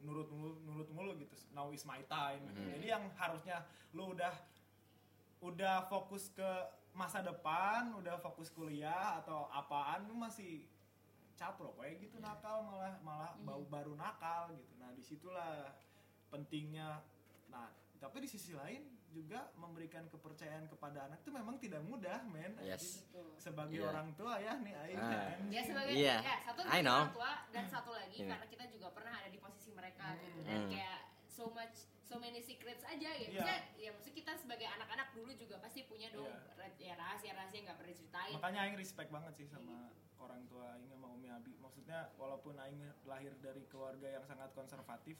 [0.00, 1.34] nurut mulu nurut mulu gitu.
[1.50, 2.42] Now is my time.
[2.46, 2.60] gitu.
[2.60, 2.70] Hmm.
[2.72, 3.62] Jadi yang harusnya
[3.92, 4.34] lu udah
[5.40, 6.50] udah fokus ke
[6.92, 10.62] masa depan, udah fokus kuliah atau apaan lu masih
[11.34, 13.44] caprok kayak gitu nakal malah malah Mhm.
[13.44, 14.72] bau baru nakal gitu.
[14.76, 15.74] Nah, di situlah
[16.28, 17.02] pentingnya.
[17.48, 17.68] Nah,
[17.98, 22.58] tapi di sisi lain juga memberikan kepercayaan kepada anak itu memang tidak mudah, men.
[22.60, 23.06] Yes.
[23.38, 23.86] Sebagai Iya.
[23.88, 24.74] orang tua ya nih.
[24.74, 24.82] Ah.
[24.98, 25.38] kan.
[25.48, 26.98] Ya sebagai Iya, ya satu I sebagai know.
[26.98, 28.28] orang tua dan satu lagi Iya.
[28.34, 30.70] karena kita juga pernah ada di posisi mereka gitu dan Hmm.
[30.70, 30.98] kayak
[31.30, 33.16] so much so many secrets aja ya.
[33.16, 33.40] Iya.
[33.40, 37.66] Maksudnya, ya maksudnya kita sebagai anak-anak dulu juga pasti punya dong ra- ya rahasia-rahasia yang
[37.72, 38.32] nggak pernah ceritain.
[38.36, 39.88] Makanya aing respect banget sih sama
[40.20, 41.56] orang tua aing sama Umi Abi.
[41.58, 45.16] Maksudnya walaupun aing lahir dari keluarga yang sangat konservatif,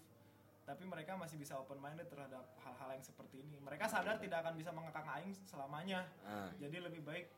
[0.65, 3.57] tapi mereka masih bisa open minded terhadap hal-hal yang seperti ini.
[3.61, 6.05] Mereka sadar tidak akan bisa mengekang aing selamanya.
[6.25, 6.49] Ah.
[6.61, 7.29] Jadi lebih baik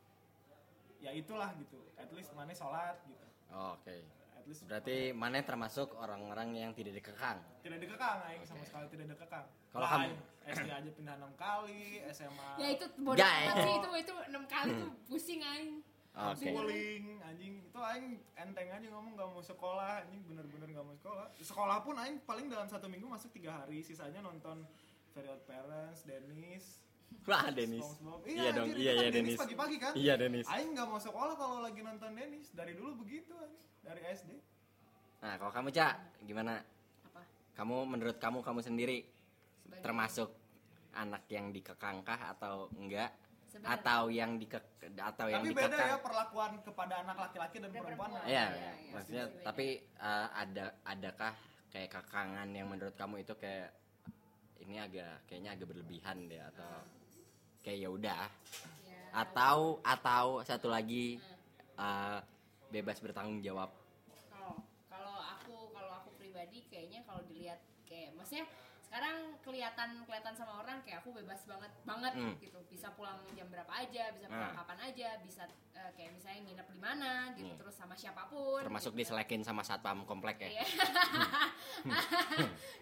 [0.98, 1.86] ya itulah gitu.
[1.94, 3.26] At least mana sholat gitu.
[3.50, 4.02] Oke.
[4.46, 7.42] At least Berarti mana termasuk orang-orang yang tidak dikekang?
[7.58, 9.42] tidak dikekang aing sama sekali tidak dikekang.
[9.74, 11.82] Kalau Lah, kamu- aing SD aja pindah 6 kali,
[12.14, 13.42] SMA Ya itu bodoh Guy.
[13.42, 15.82] amat sih itu itu enam kali tuh pusing aing.
[16.14, 16.46] Oke.
[16.46, 18.06] Schooling, anjing itu aing
[18.36, 22.46] enteng aja ngomong gak mau sekolah anjing bener-bener gak mau sekolah sekolah pun aing paling
[22.46, 24.62] dalam satu minggu masuk tiga hari sisanya nonton
[25.10, 26.85] Very Odd Parents, Dennis,
[27.24, 27.82] Wah, Denis.
[27.82, 28.22] SpongeBob.
[28.24, 29.34] Iya dong, iya itu kan iya Denis.
[29.36, 30.46] pagi-pagi kan Iya Denis.
[30.46, 33.34] aing gak mau sekolah kalau lagi nonton Dennis dari dulu begitu
[33.80, 34.30] dari SD
[35.16, 36.60] Nah, kalau kamu Cak, gimana?
[37.02, 37.20] Apa?
[37.56, 40.30] Kamu menurut kamu kamu sendiri Sebagai- termasuk
[40.92, 43.10] anak yang dikekangkah atau enggak?
[43.48, 43.74] Sebenarnya.
[43.74, 44.64] Atau yang dikek
[44.94, 46.02] atau yang tapi beda ya dikekang?
[46.04, 48.28] perlakuan kepada anak laki-laki dan Dan perempuan perempuan.
[48.28, 49.42] Iya, Iya, iya, maksudnya beda.
[49.42, 49.66] tapi
[49.96, 51.32] uh, ada adakah
[51.68, 53.68] kayak kekangan yang menurut kamu itu kayak
[54.64, 56.72] ini agak kayaknya agak berlebihan deh atau
[57.60, 58.22] kayak ya udah
[59.16, 61.16] atau atau satu lagi
[61.80, 62.20] uh,
[62.68, 63.72] bebas bertanggung jawab.
[64.28, 64.60] kalau
[64.92, 68.44] kalau aku kalau aku pribadi kayaknya kalau dilihat kayak maksudnya
[68.96, 72.32] sekarang kelihatan kelihatan sama orang kayak aku bebas banget banget Hmm.
[72.40, 74.64] gitu bisa pulang jam berapa aja bisa pulang Ah.
[74.64, 75.44] kapan aja bisa
[75.76, 77.60] eh, kayak misalnya nginep di mana gitu Hmm.
[77.60, 79.04] terus sama siapa pun Termasuk gitu.
[79.04, 80.48] diselekin sama satpam komplek ya.
[80.48, 80.64] Iya.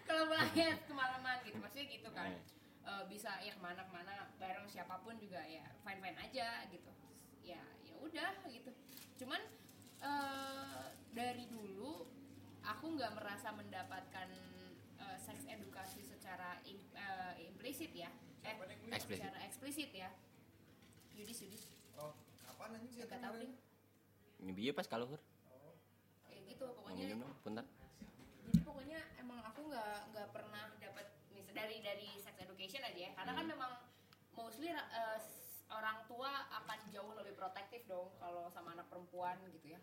[0.07, 2.31] kalau pulangnya kemalaman gitu maksudnya gitu kan.
[2.85, 6.63] Eh, bisa ya ke mana ke mana bareng siapa pun juga ya fine fine aja
[6.71, 7.11] gitu Terus,
[7.43, 8.71] ya ya udah gitu
[9.19, 9.43] cuman
[9.99, 12.07] eh, dari dulu
[12.63, 14.31] aku nggak merasa mendapatkan
[15.25, 18.09] seks edukasi secara im- eh, implisit ya.
[18.41, 18.53] Eh
[18.91, 19.25] Eksplisit.
[19.25, 19.89] secara eksplisit.
[19.91, 20.09] ya.
[21.11, 21.63] Yudis Yudis.
[21.95, 22.13] Oh
[22.45, 23.51] kapan anjing sih nggak tahu deh
[24.37, 25.17] Nyebieu pas kaluhur.
[26.23, 27.03] kayak gitu Mau pokoknya.
[27.03, 27.65] Minum dong, punten.
[28.45, 33.11] jadi pokoknya emang aku nggak nggak pernah dapat misal dari dari sex education aja ya.
[33.15, 33.71] Karena kan memang
[34.31, 35.17] mostly uh,
[35.71, 39.79] orang tua akan jauh lebih protektif dong kalau sama anak perempuan gitu ya.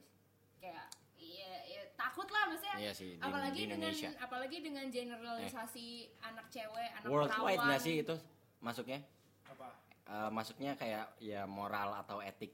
[0.61, 0.87] Kayak
[1.23, 4.09] iya ya, takut lah maksudnya Iya sih, di- apalagi di dengan Indonesia.
[4.09, 4.19] Eh.
[4.19, 5.87] apalagi dengan generalisasi
[6.21, 8.17] anak cewek anak Worldwide perawan nggak sih itu
[8.59, 9.01] masuknya?
[9.47, 9.69] apa
[10.03, 12.51] Eh, masuknya kayak ya moral atau etik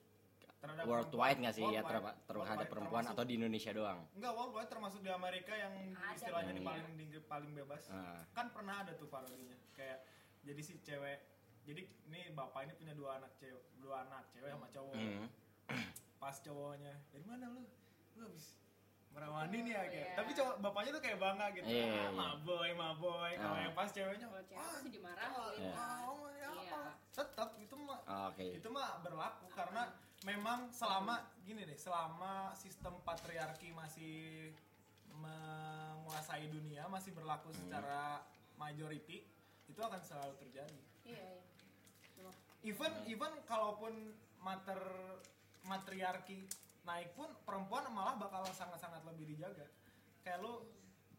[0.59, 1.87] Terhadap worldwide nggak sih ya Worldwide.
[1.87, 3.99] ter- terhadap Worldwide perempuan termasuk- atau di Indonesia doang?
[4.13, 6.69] Enggak, worldwide termasuk di Amerika yang Ada istilahnya ini iya.
[6.69, 7.83] paling tinggi, paling bebas.
[7.89, 8.21] Ah.
[8.33, 9.55] Kan pernah ada tuh parodinya.
[9.73, 10.03] Kayak
[10.43, 11.19] jadi si cewek
[11.63, 14.95] jadi ini bapak ini punya dua anak cewek, dua anak cewek sama cowok.
[14.95, 15.27] Hmm.
[15.65, 15.87] Pas
[16.19, 17.63] pas cowoknya dari mana lu
[18.19, 18.47] lu habis
[19.09, 20.15] merawani nih ya kayak iya.
[20.15, 22.11] tapi cowok bapaknya tuh kayak bangga gitu Iya, iya, ah, iya.
[22.13, 23.63] maboy maboy kalau Ah.
[23.63, 25.73] yang pas ceweknya kalau cewek "Ah, pasti dimarahin Iya.
[25.75, 26.71] mau ya Iya.
[26.71, 28.01] apa?" tetap itu mah
[28.31, 28.47] Oke.
[28.53, 29.83] itu mah berlaku karena
[30.23, 34.51] memang selama gini deh selama sistem patriarki masih
[35.19, 38.23] menguasai dunia masih berlaku secara
[38.55, 39.27] majority
[39.67, 41.27] itu akan selalu terjadi iya
[42.15, 42.31] iya
[42.63, 43.95] even even kalaupun
[44.39, 44.79] mater
[45.63, 46.47] matriarki
[46.89, 49.69] naik pun perempuan malah bakal sangat-sangat lebih dijaga
[50.25, 50.65] kayak lu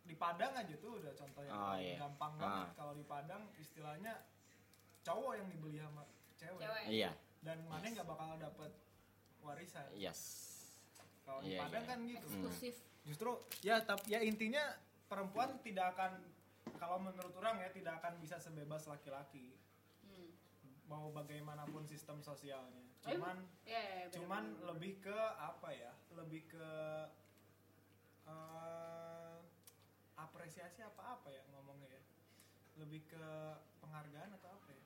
[0.01, 1.97] di Padang aja tuh udah contoh yang Oh, paling iya.
[2.01, 2.39] gampang Ah.
[2.41, 4.13] banget kalau di Padang istilahnya
[4.99, 6.03] cowok yang dibeli sama
[6.33, 7.11] cewek, cewek Iya.
[7.39, 8.71] dan mana nggak bakal dapet
[9.39, 10.19] warisan Yes.
[11.21, 11.89] kalau di Iya, Padang iya.
[11.89, 14.63] kan gitu eksklusif justru ya tapi ya intinya
[15.05, 16.25] perempuan tidak akan
[16.75, 19.68] kalau menurut orang ya tidak akan bisa sebebas laki-laki hmm.
[20.89, 24.65] Mau bagaimanapun sistem sosialnya cuman Iya, iya, bener, cuman bener.
[24.73, 26.67] lebih ke apa ya lebih ke
[28.25, 29.37] eh,
[30.17, 32.03] apresiasi apa apa ya ngomongnya ya
[32.75, 33.23] lebih ke
[33.79, 34.83] penghargaan atau apa ya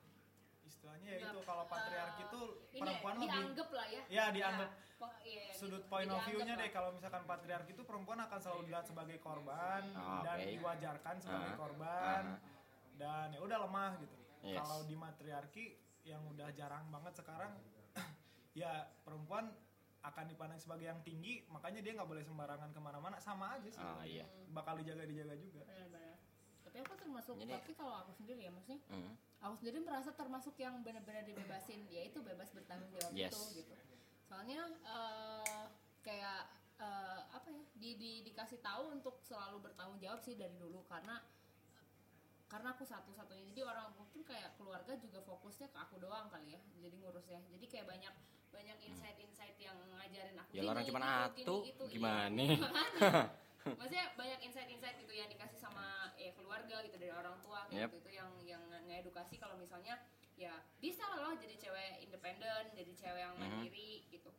[0.64, 2.40] istilahnya ya itu kalau patriarki eh, itu
[2.70, 6.54] ini perempuan lebih dianggap lah ya ya dianggap pe- iya, sudut point of Dianggap view-nya
[6.56, 11.50] deh kalau misalkan patriarki itu perempuan akan selalu dilihat sebagai korban Ah, dan diwajarkan sebagai
[11.50, 12.38] Ah, korban ah.
[12.94, 14.16] dan ya udah lemah gitu.
[14.44, 14.60] Yes.
[14.60, 15.64] Kalau di matriarki
[16.04, 17.52] yang udah jarang banget sekarang
[18.54, 19.50] ya perempuan
[20.00, 23.80] akan dipandang sebagai yang tinggi makanya dia nggak boleh sembarangan ke mana-mana sama aja sih
[23.82, 24.28] Ah iya.
[24.50, 26.16] bakal dijaga dijaga juga Benar-benar.
[26.62, 29.16] tapi aku termasuk Jadi- tapi kalau aku sendiri ya maksudnya Hmm.
[29.40, 33.32] aku sendiri merasa termasuk yang benar-benar dibebasin yaitu bebas bertanggung jawab Yes.
[33.32, 33.72] itu gitu
[34.22, 35.64] soalnya eh,
[36.00, 36.40] kayak
[36.76, 41.16] eh, apa ya di, di dikasih tahu untuk selalu bertanggung jawab sih dari dulu karena
[42.54, 46.60] karena aku satu-satunya jadi orang mungkin kayak keluarga juga fokusnya ke aku doang kali ya
[46.78, 48.14] jadi ngurusnya jadi kayak banyak
[48.48, 51.82] banyak insight-insight yang ngajarin aku Ya orang cuma atu, gini, gitu.
[51.82, 52.44] Iya, gimana?
[52.62, 53.10] makanya.
[53.80, 57.90] maksudnya banyak insight-insight gitu yang dikasih sama ya keluarga gitu dari orang tua Yep.
[57.90, 59.98] gitu itu yang yang ngedukasi kalau misalnya
[60.36, 63.42] ya bisa loh jadi cewek independen jadi cewek yang Mhm.
[63.50, 64.30] mandiri gitu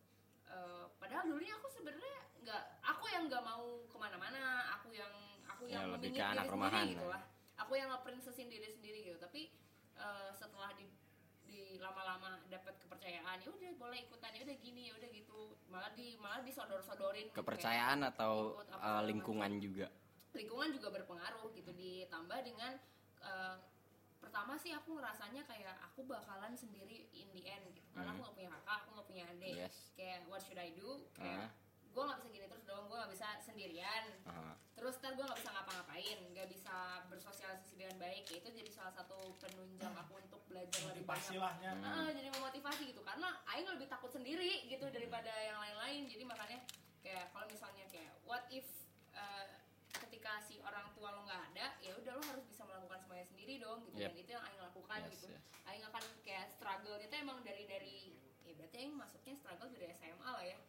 [0.46, 5.10] Eh, padahal dulunya aku sebenarnya nggak aku yang nggak mau ke mana-mana aku yang
[5.50, 7.12] aku Ya, yang lebih memingit ke anak rumahan, gitu ya.
[7.12, 7.24] lah
[7.58, 9.52] aku yang ngeprincesin diri sendiri gitu tapi
[9.96, 10.88] eh, setelah di
[11.46, 15.94] di lama-lama dapat kepercayaan ya udah boleh ikutan ya udah gini ya udah gitu malah
[15.94, 19.88] di malah disodor-sodorin gitu, Kepercayaan atau ikut apa segala lingkungan juga.
[20.34, 22.76] lingkungan juga berpengaruh gitu ditambah dengan
[23.22, 23.56] eh,
[24.18, 28.18] pertama sih aku ngerasanya kayak aku bakalan sendiri in the end gitu karena Hmm.
[28.18, 29.76] aku gak punya kakak aku gak punya adik Yes.
[29.94, 31.50] kayak what should I do kayak Ah.
[31.96, 34.04] Gue gak bisa gini terus dong gue gak bisa sendirian.
[34.28, 34.54] Ah.
[34.76, 36.76] terus ntar gue gak bisa ngapa-ngapain gak bisa
[37.08, 38.28] bersosialisasi dengan baik.
[38.28, 41.42] Ya itu jadi salah satu penunjang aku untuk belajar lebih motivasi banyak.
[41.42, 41.88] Lahnya Hmm.
[41.88, 43.02] Ah, jadi memotivasi gitu.
[43.02, 46.06] Karena Aing lebih takut sendiri gitu daripada yang lain-lain.
[46.06, 46.60] Jadi makanya
[47.00, 48.68] kayak kalau misalnya kayak what if
[49.16, 49.48] uh,
[49.96, 53.64] ketika si orang tua lo nggak ada ya udah lo harus bisa melakukan semuanya sendiri
[53.64, 54.04] dong gitu.
[54.04, 54.12] Yep.
[54.12, 55.28] dan itu yang Aing lakukan Yes, gitu.
[55.32, 55.42] yes.
[55.72, 58.12] Aing akan kayak struggle itu emang dari dari
[58.44, 60.60] ya berarti Aing masuknya struggle dari SMA lah ya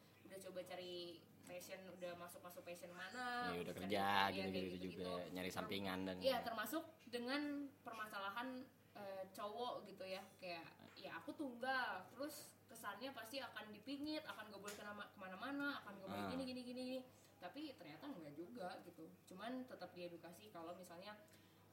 [0.47, 5.11] coba cari passion udah masuk masuk passion mana Ya udah kerja ya, gitu-gitu kayak juga,
[5.33, 7.43] nyari sampingan dan Iya termasuk dengan
[7.83, 8.63] permasalahan
[8.95, 10.65] eh, cowok gitu ya kayak
[10.97, 15.93] ya aku tunggal terus kesannya pasti akan dipingit akan gak boleh kemana- ke mana-mana akan
[15.97, 16.31] gak boleh Ah.
[16.31, 16.89] gini gini gini.
[17.37, 19.05] Tapi ternyata enggak juga gitu.
[19.27, 21.15] Cuman tetap diedukasi kalau misalnya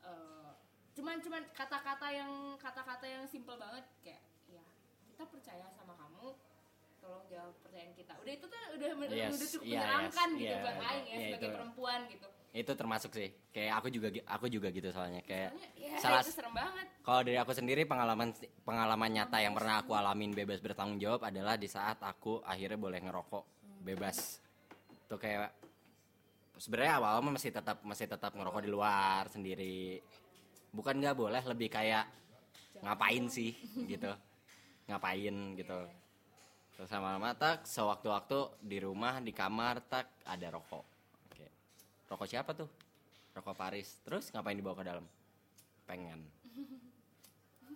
[0.01, 0.51] eh,
[0.93, 4.61] cuman cuman kata-kata yang kata-kata yang simple banget kayak ya
[5.07, 6.35] kita percaya sama kamu
[7.03, 10.47] tolong jawab pertanyaan kita udah itu tuh udah Yes, udah cukup iya, menyenangkan yes, gitu
[10.47, 11.55] iya, buat iya, Aing ya iya, sebagai itu.
[11.59, 13.33] perempuan gitu itu termasuk sih.
[13.49, 17.21] Kayak aku juga aku juga gitu soalnya kayak Soalnya, ya, salah itu serem banget kalau
[17.25, 18.29] dari aku sendiri pengalaman
[18.63, 22.99] pengalaman nyata yang pernah aku alamin bebas bertanggung jawab adalah di saat aku akhirnya boleh
[23.03, 23.43] ngerokok
[23.83, 24.39] bebas.
[25.11, 25.51] Tuh kayak
[26.61, 29.99] sebenarnya awal masih tetap masih tetap ngerokok di luar sendiri.
[30.71, 32.07] Bukan nggak boleh, lebih kayak
[32.79, 33.51] ngapain sih
[33.83, 34.13] gitu.
[34.87, 35.79] Ngapain gitu.
[35.89, 36.02] Terus
[36.89, 40.85] sama lama tak sewaktu-waktu di rumah di kamar tak ada rokok.
[41.29, 41.45] Oke.
[42.09, 42.67] Rokok siapa tuh?
[43.37, 44.01] Rokok Paris.
[44.01, 45.05] Terus ngapain dibawa ke dalam?
[45.85, 46.19] Pengen.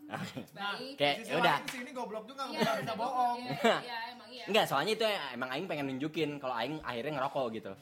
[0.55, 1.57] baik Kayak ya udah.
[1.67, 4.43] sini goblok juga Iya, nggak bisa bohong Iya, iya, emang iya.
[4.47, 7.73] Enggak, soalnya itu ya, emang aing pengen nunjukin kalau aing akhirnya ngerokok gitu.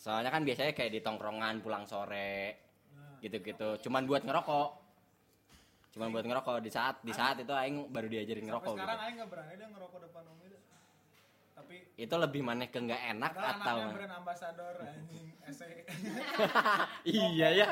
[0.00, 2.56] Soalnya kan biasanya kayak di tongkrongan pulang sore
[2.96, 3.76] Nah, gitu-gitu.
[3.84, 4.68] Cuman buat ngerokok.
[5.90, 8.78] Cuman buat ngerokok di saat di saat itu aing baru diajarin ngerokok gitu.
[8.78, 10.58] sekarang Aing nggak berani dia ngerokok depan Om Ida
[11.52, 15.50] tapi Itu lebih maneh ke nggak enak atau anaknya brand ambassador anjing E.
[15.50, 15.66] SE
[17.10, 17.68] Iya ya.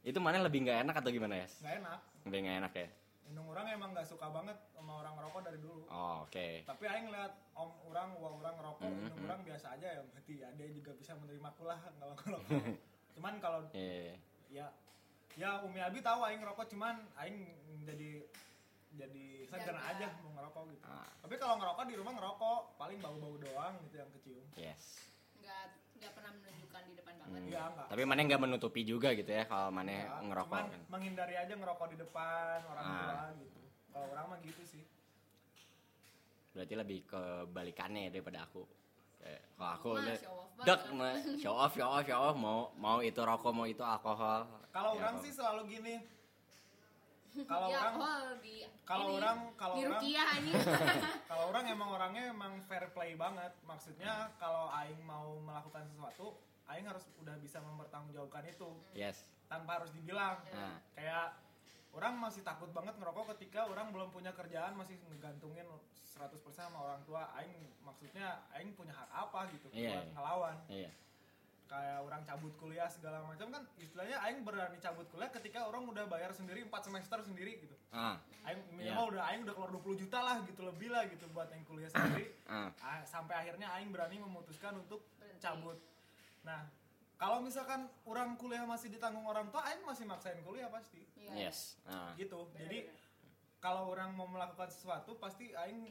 [0.00, 1.46] Itu mana lebih nggak enak atau gimana ya?
[1.48, 2.88] nggak enak Lebih nggak enak ya.
[3.24, 6.64] indung orang emang nggak suka banget sama orang ngerokok dari dulu Oh, oke.
[6.64, 9.26] tapi aing ngeliat om orang wah orang ngerokok indung mhm.
[9.28, 12.62] orang biasa aja ya berarti ya dia juga bisa menerima kulah kalau ngerokok
[13.14, 14.16] cuman kalau Iya.
[14.50, 14.66] ya
[15.38, 17.38] ya Umi Abi tahu aing ngerokok cuman aing
[17.84, 18.10] jadi
[18.90, 19.78] jadi Jaga.
[19.86, 23.96] aja mau ngerokok gitu Ah, tapi kalau ngerokok di rumah ngerokok paling bau-bau doang gitu
[23.96, 24.98] yang kecium yes.
[25.38, 25.64] nggak
[25.96, 27.44] nggak pernah menunjukkan di depan banget Hmm.
[27.44, 27.86] Enggak.
[27.86, 30.80] Tapi mana nggak menutupi juga gitu ya kalau mana Ya, ngerokok cuman kan.
[30.88, 32.98] menghindari aja ngerokok di depan orang Ah.
[32.98, 34.84] tua gitu kalau orang mah gitu sih
[36.50, 38.66] Berarti lebih kebalikannya ya daripada aku.
[39.18, 40.80] Kayak, kalau aku udah show off dek
[41.38, 42.36] show off, show off, show off.
[42.38, 44.46] Mau mau itu rokok mau itu alkohol.
[44.70, 45.24] kalau Ya, orang apa.
[45.24, 45.94] sih selalu gini.
[47.46, 47.94] Kalau ya orang
[48.42, 50.02] di kalau orang kalau orang
[51.30, 53.52] kalau orang emang orangnya emang fair play banget.
[53.62, 56.34] Maksudnya kalau aing mau melakukan sesuatu
[56.68, 58.70] aing harus udah bisa mempertanggungjawabkan itu.
[58.92, 59.24] Yes.
[59.48, 60.36] tanpa harus dibilang.
[60.52, 61.32] Nah, kayak
[61.96, 65.64] orang masih takut banget ngerokok ketika orang belum punya kerjaan masih ngegantungin
[66.14, 67.26] 100% sama orang tua.
[67.34, 70.12] Aing maksudnya aing punya hak apa gitu Iya, buat iya.
[70.14, 70.56] ngelawan?
[70.68, 70.92] Iya.
[71.68, 76.08] kayak orang cabut kuliah segala macam kan istilahnya aing berani cabut kuliah ketika orang udah
[76.08, 77.76] bayar sendiri 4 semester sendiri gitu.
[77.92, 78.16] Ah,
[78.48, 81.68] aing minimal udah aing udah keluar 20 juta lah gitu lebih lah gitu buat aing
[81.68, 82.32] kuliah sendiri.
[82.48, 82.72] Ah,
[83.04, 85.04] sampai akhirnya aing berani memutuskan untuk
[85.44, 85.76] cabut.
[86.40, 86.64] Nah
[87.18, 91.50] kalau misalkan orang kuliah masih ditanggung orang tua aing masih maksain kuliah pasti Iya.
[91.50, 91.76] Yes.
[91.84, 92.14] Ah.
[92.14, 92.86] gitu jadi
[93.58, 95.90] kalau orang mau melakukan sesuatu pasti aing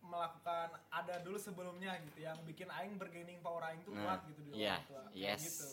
[0.00, 4.40] melakukan ada dulu sebelumnya gitu yang bikin aing bergaining power aing tuh Nah, kuat gitu
[4.44, 5.42] di iya, orang tua yes.
[5.42, 5.66] gitu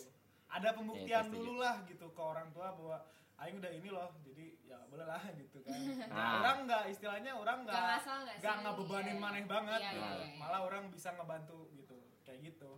[0.48, 1.36] ada pembuktian setuju.
[1.36, 2.96] dulu lah gitu ke orang tua bahwa
[3.36, 5.76] aing udah ini loh jadi ya boleh lah gitu kan
[6.10, 6.40] Ah.
[6.40, 8.00] orang nggak istilahnya orang Nggak
[8.40, 10.02] nggak ngebebanin Iya, maneh banget Iya, gitu.
[10.02, 10.36] iya, iya.
[10.36, 12.72] malah orang bisa ngebantu gitu kayak gitu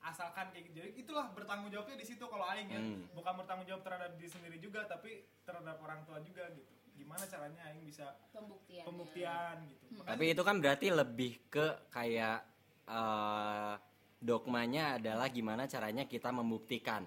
[0.00, 3.02] asalkan kayak gitu jadi itulah bertanggung jawabnya di situ kalau aing ya Hmm.
[3.12, 5.10] bukan bertanggung jawab terhadap diri sendiri juga tapi
[5.42, 10.42] terhadap orang tua juga gitu gimana caranya aing bisa pembuktian pembuktian gitu Makanya- Tapi itu
[10.42, 12.38] kan berarti lebih ke kayak
[12.88, 13.74] eh,
[14.18, 17.04] dogmanya adalah gimana caranya kita membuktikan.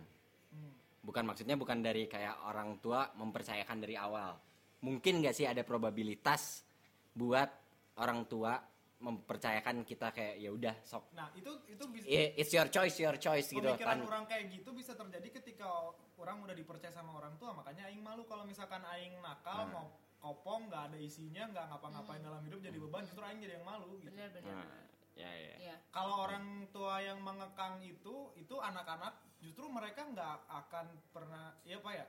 [0.47, 0.71] Hmm.
[1.01, 4.37] Bukan maksudnya bukan dari kayak orang tua mempercayakan dari awal.
[4.79, 6.63] Mungkin nggak sih ada probabilitas
[7.11, 7.49] buat
[7.97, 8.61] orang tua
[9.01, 11.09] mempercayakan kita kayak ya udah sok.
[11.11, 14.07] Nah itu itu bisa I- it's your choice your choice gitu pemikiran kan.
[14.07, 15.67] orang kayak gitu bisa terjadi ketika
[16.15, 17.51] orang udah dipercaya sama orang tua.
[17.51, 19.69] Makanya aing malu kalau misalkan aing nakal Nah.
[19.71, 19.85] mau
[20.17, 23.01] kopong nggak ada isinya nggak ngapa-ngapain dalam hidup jadi beban.
[23.03, 24.07] Justru aing jadi yang malu gitu.
[24.07, 25.55] Bener bener Nah, ya ya.
[25.59, 25.75] Iya.
[25.89, 31.91] kalau orang tua yang mengekang itu itu anak-anak justru mereka nggak akan pernah ya apa
[31.91, 32.05] ya?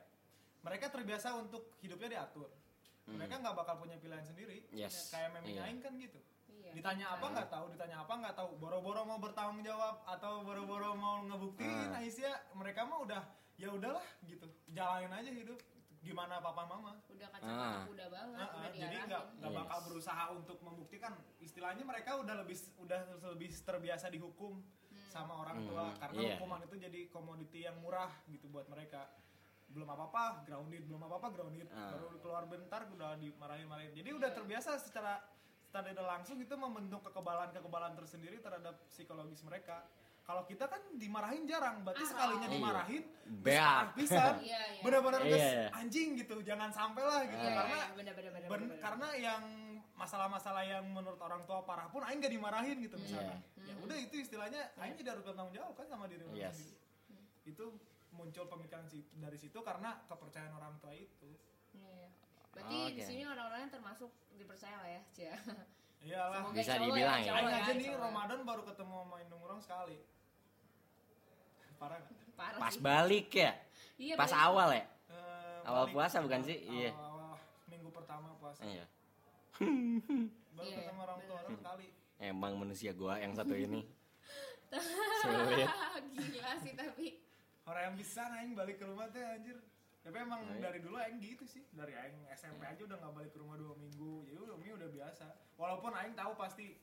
[0.62, 2.52] Mereka terbiasa untuk hidupnya diatur.
[3.02, 4.62] Mereka nggak bakal punya pilihan sendiri.
[4.68, 4.78] Hmm.
[4.78, 5.10] Yes.
[5.10, 5.62] kayak memang Iya.
[5.66, 6.20] aing kan gitu
[6.72, 6.78] Iya.
[6.78, 11.20] ditanya apa nggak tahu ditanya apa nggak tahu boro-boro mau bertanggung jawab atau boro-boro mau
[11.22, 12.00] ngebuktiin Ah.
[12.00, 13.22] Aisyah mereka mah udah
[13.54, 15.60] ya udahlah gitu jalanin aja hidup
[16.00, 17.32] gimana papa mama udah Ah.
[17.34, 19.60] kacamata kuda banget Nah, udah ah, jadi diarahin nggak nggak Yes.
[19.60, 24.64] bakal berusaha untuk membuktikan istilahnya mereka udah lebih udah lebih terbiasa dihukum
[25.06, 26.34] sama orang tua Hmm, karena iya.
[26.34, 29.12] hukuman itu jadi komoditi yang murah gitu buat mereka
[29.68, 31.92] belum apa apa grounded belum apa apa grounded Ah.
[31.92, 35.20] baru keluar bentar udah dimarahin marahin jadi udah terbiasa secara
[35.72, 39.88] secara tidak langsung itu membentuk kekebalan kekebalan tersendiri terhadap psikologis mereka
[40.22, 42.52] kalau kita kan dimarahin jarang berarti Ah, sekalinya iya.
[42.52, 43.02] dimarahin
[43.40, 43.96] Beak.
[43.96, 44.82] pisan Iya, iya.
[44.84, 45.24] benar-benar
[45.72, 48.78] anjing gitu jangan sampai lah gitu Iya, karena bener bener bener Ben- bener.
[48.78, 49.42] karena yang
[49.96, 53.38] masalah-masalah yang menurut orang tua parah pun aing gak dimarahin gitu misalnya.
[53.58, 56.52] Ya udah itu istilahnya aing tidak harus bertanggung jawab kan sama diri Yes.
[56.52, 56.76] sendiri.
[57.46, 57.64] Itu
[58.10, 61.32] muncul pemikiran dari situ karena kepercayaan orang tua itu.
[61.72, 62.12] Iya.
[62.52, 62.92] Berarti Oke.
[62.92, 65.34] di sini orang-orangnya termasuk dipercaya lah ya Cia
[66.02, 66.42] Iyalah.
[66.42, 67.30] Semoga Bisa dibilang ya.
[67.32, 68.02] Aing aja nih cowok.
[68.02, 69.98] Ramadan baru ketemu sama indung orang sekali.
[71.76, 72.10] Parah gak?
[72.32, 73.52] parah pas sih balik ya
[73.96, 74.44] iya, pas balik.
[74.44, 76.58] awal ya Eh, Awal balik- puasa bukan sih?
[76.58, 76.90] awal- Iya.
[76.92, 77.30] Awal
[77.68, 78.60] minggu pertama puasa.
[78.64, 78.84] iya
[80.52, 81.86] Baru Iya, ketemu orang tua orang sekali.
[82.18, 83.82] emang manusia gua yang satu ini
[85.22, 85.68] sulit
[86.12, 87.06] gila sih tapi
[87.62, 89.54] Orang yang bisa aing balik ke rumah teh anjir.
[90.02, 90.70] Tapi emang iya.
[90.70, 91.62] dari dulu aing gitu sih.
[91.70, 94.26] Dari aing SMP aja udah nggak balik ke rumah dua minggu.
[94.26, 95.26] Jadi udah udah biasa.
[95.54, 96.74] Walaupun aing tahu pasti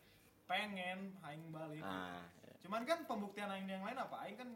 [0.47, 1.83] pengen aing balik.
[1.83, 2.23] ah
[2.63, 4.15] Cuman kan pembuktian aing yang lain apa?
[4.23, 4.49] Aing kan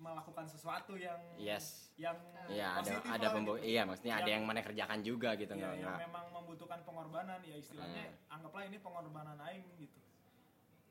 [0.00, 2.16] melakukan sesuatu yang yes yang
[2.48, 3.76] Iya ada ada pembu gitu.
[3.76, 7.40] iya maksudnya ada Yang- yang mana kerjakan juga gitu Iya, nggak yang memang membutuhkan pengorbanan
[7.44, 8.34] ya istilahnya Hmm.
[8.40, 10.00] anggaplah ini pengorbanan aing gitu.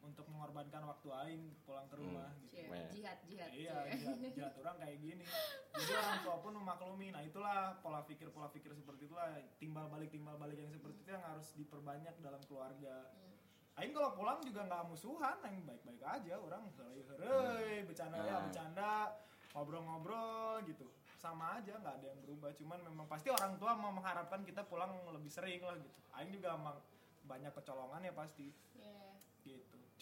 [0.06, 2.54] Untuk mengorbankan waktu aing pulang ke rumah gitu.
[2.54, 2.88] Cia, Iya.
[2.94, 5.26] jihad jihad Iya, jahat, jahat orang kayak gini.
[5.74, 7.08] Jadi orang tua pun memaklumi.
[7.10, 9.28] Nah itulah pola pikir pola pikir seperti itulah
[9.58, 13.10] timbal balik timbal balik yang seperti itu yang harus diperbanyak dalam keluarga.
[13.76, 16.34] Aing kalau pulang juga nggak musuhan, aing baik-baik aja.
[16.40, 18.42] Orang heureuy heureuy, bercanda ya Nah.
[18.48, 18.92] bercanda,
[19.52, 20.88] ngobrol-ngobrol gitu.
[21.16, 24.94] sama aja nggak ada yang berubah cuman memang pasti orang tua mau mengharapkan kita pulang
[25.10, 26.78] lebih sering lah gitu Aing juga emang
[27.26, 28.75] banyak kecolongan ya pasti gitu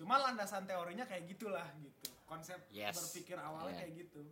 [0.03, 2.11] cuma landasan teorinya kayak gitulah gitu.
[2.27, 2.91] Konsep Yes.
[2.99, 3.79] berpikir awalnya Iya.
[3.87, 4.23] kayak gitu.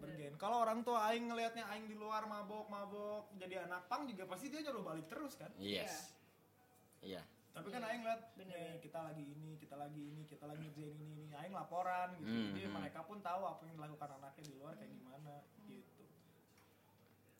[0.00, 0.34] Bergen.
[0.34, 4.50] Kalau orang tua aing ngelihatnya aing di luar mabok mabok jadi anak pang juga pasti
[4.50, 5.52] dia nyuruh balik terus kan?
[5.62, 6.10] Yes.
[7.06, 7.22] Iya.
[7.50, 8.50] Tapi kan Iya, aing lihat bener.
[8.50, 11.34] nih kita lagi ini kita lagi ini kita lagi ngerjain ini ini.
[11.38, 12.26] Aing laporan gitu.
[12.32, 12.76] Hmm, jadi hmm.
[12.80, 15.34] mereka pun tahu apa yang dilakukan anaknya di luar kayak gimana
[15.70, 15.99] gitu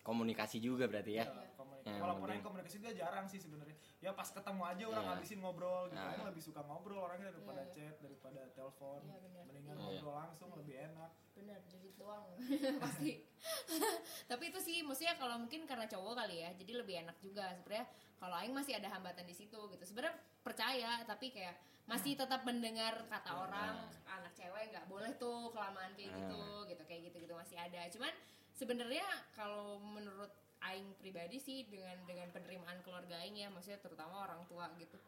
[0.00, 1.88] komunikasi juga berarti ya Ya, komunikasi.
[1.90, 5.12] Yang walaupun komunikasi juga jarang sih sebenarnya ya pas ketemu aja orang Iya.
[5.14, 6.12] habisin ngobrol gitu Nah.
[6.12, 7.72] aing lebih suka ngobrol orangnya daripada Iya.
[7.72, 9.42] chat daripada telepon Iya, bener.
[9.44, 9.82] mendingan Iya.
[9.82, 12.24] ngobrol langsung lebih enak benar jadi doang
[12.84, 13.10] pasti
[14.30, 17.86] tapi itu sih maksudnya kalau mungkin karena cowok kali ya jadi lebih enak juga sebenarnya
[18.16, 20.12] kalau Aing masih ada hambatan di situ gitu sebenarnya
[20.44, 21.56] percaya tapi kayak
[21.88, 23.76] masih tetap mendengar kata orang
[24.06, 28.12] anak cewek nggak boleh tuh kelamaan kayak gitu gitu kayak gitu gitu masih ada cuman
[28.60, 30.28] sebenarnya kalau menurut
[30.60, 35.00] Aing pribadi sih dengan dengan penerimaan keluarga Aing ya maksudnya terutama orang tua gitu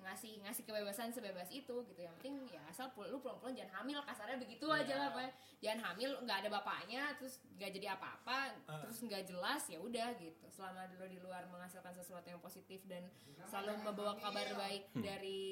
[0.00, 1.98] ngasih ngasih kebebasan sebebas itu gitu.
[1.98, 5.30] Yang penting ya asal pul- lu pulang-pulang jangan hamil kasarnya begitu aja lah Pak.
[5.58, 8.78] jangan hamil nggak ada bapaknya terus nggak jadi apa-apa Ah.
[8.80, 10.46] terus nggak jelas ya udah gitu.
[10.48, 13.06] Selama dulu di luar menghasilkan sesuatu yang positif dan
[13.44, 15.42] selalu membawa kabar baik dari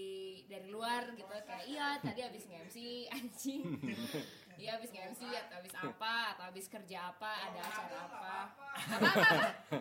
[0.46, 1.26] dari luar gitu.
[1.42, 2.76] Kayak iya tadi habis nge-MC
[3.16, 3.62] anjing.
[4.56, 8.34] Iya habis nge-MC atau habis apa atau habis kerja apa ada acara apa.
[8.86, 9.76] apa apa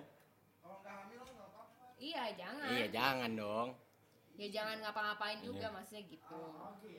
[1.95, 2.69] iya jangan.
[2.69, 3.69] Iya jangan dong
[4.35, 6.43] ya jangan ngapa-ngapain juga maksudnya gitu.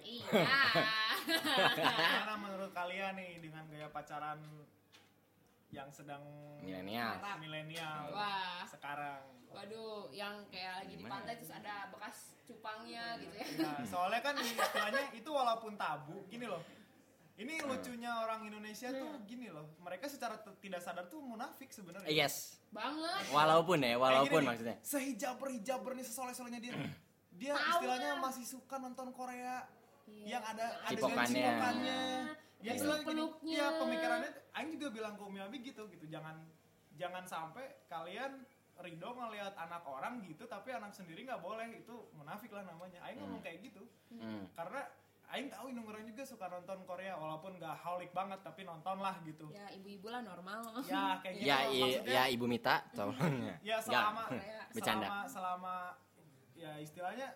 [0.01, 0.45] Iya.
[1.77, 4.41] Gimana menurut kalian nih dengan gaya pacaran
[5.69, 6.23] yang sedang
[6.65, 7.21] milenial.
[7.41, 8.65] Milenial Wah.
[8.65, 9.37] sekarang?
[9.57, 13.47] waduh yang kayak lagi di pantai terus ada bekas cupangnya gitu ya.
[13.65, 16.61] Nah, soalnya kan istilahnya itu walaupun tabu, gini loh.
[17.37, 19.77] Ini lucunya orang Indonesia tuh gini loh.
[19.85, 22.09] Mereka secara tidak sadar tuh munafik sebenarnya.
[22.09, 22.61] yes.
[22.73, 23.29] Banget.
[23.33, 24.77] Walaupun ya walaupun maksudnya.
[24.81, 26.73] Sehijaber hijaber nih sesoleh-solehnya dia.
[27.37, 28.23] Dia Tahu istilahnya lah.
[28.23, 29.69] masih suka nonton Korea
[30.07, 30.25] Iya.
[30.33, 31.35] yang ada adegan Cipokannya.
[31.37, 32.01] cipokannya.
[32.57, 33.57] Ya Peluk- istilahnya peluknya.
[33.57, 36.05] ya pemikirannya Aing juga bilang ke Umi Abi gitu gitu.
[36.07, 36.37] Jangan
[36.95, 38.41] jangan sampai kalian
[38.77, 43.03] ridho ngelihat anak orang gitu tapi anak sendiri nggak boleh itu munafik lah namanya.
[43.03, 44.53] Aing ngomong kayak gitu hmm.
[44.53, 44.87] karena
[45.27, 49.19] Aing tahu Inung orang juga suka nonton Korea walaupun gak haulik banget tapi nonton lah
[49.21, 49.51] gitu.
[49.51, 51.45] ya ibu-ibu lah normal Ya kayak gitu.
[51.45, 53.19] ya i- Maksudnya, ya ibu Mita tolong
[53.67, 54.63] ya selama Korea.
[54.71, 55.07] Bercanda.
[55.11, 55.75] selama selama
[56.57, 57.29] ya istilahnya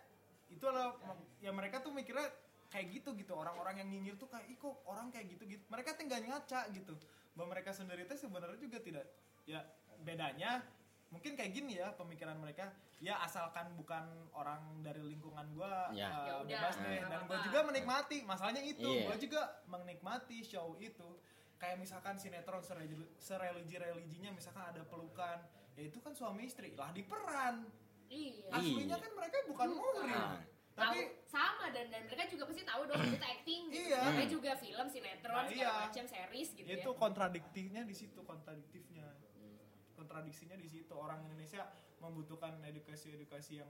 [0.51, 0.99] itu adalah
[1.39, 2.27] ya mereka tuh mikirnya
[2.71, 3.33] kayak gitu gitu.
[3.37, 5.63] Orang-orang yang nyinyir tuh kayak ih kok orang kayak gitu gitu?
[5.71, 6.95] Mereka tinggal ngaca gitu.
[7.35, 9.07] Bahwa mereka sendiri tuh sebenarnya juga tidak
[9.47, 9.63] ya
[10.03, 10.63] bedanya
[11.11, 12.71] mungkin kayak gini ya pemikiran mereka.
[13.01, 14.05] Ya asalkan bukan
[14.37, 16.13] orang dari lingkungan gua Ya.
[16.13, 17.01] uh, Ya udah, bebas deh.
[17.01, 18.19] Dan gua juga menikmati.
[18.29, 19.07] Masalahnya itu Iya.
[19.09, 21.09] gua juga menikmati show itu.
[21.61, 22.61] Kayak misalkan sinetron
[23.21, 25.41] sereligi religinya misalkan ada pelukan
[25.77, 26.73] ya itu kan suami istri.
[26.77, 27.67] Lah diperan
[28.11, 28.97] iya aslinya Iya.
[28.99, 30.43] kan mereka bukan muhrim Nah.
[30.73, 33.87] tahu tapi sama dan dan mereka juga pasti tahu dong kita acting gitu.
[33.87, 34.01] Iya.
[34.05, 35.83] mereka juga film sinetron Nah, segala iya.
[35.87, 39.07] macam series gitu itu ya kontradiktifnya di situ kontradiktifnya
[39.95, 43.69] kontradiksinya di situ orang Indonesia membutuhkan edukasi-edukasi yang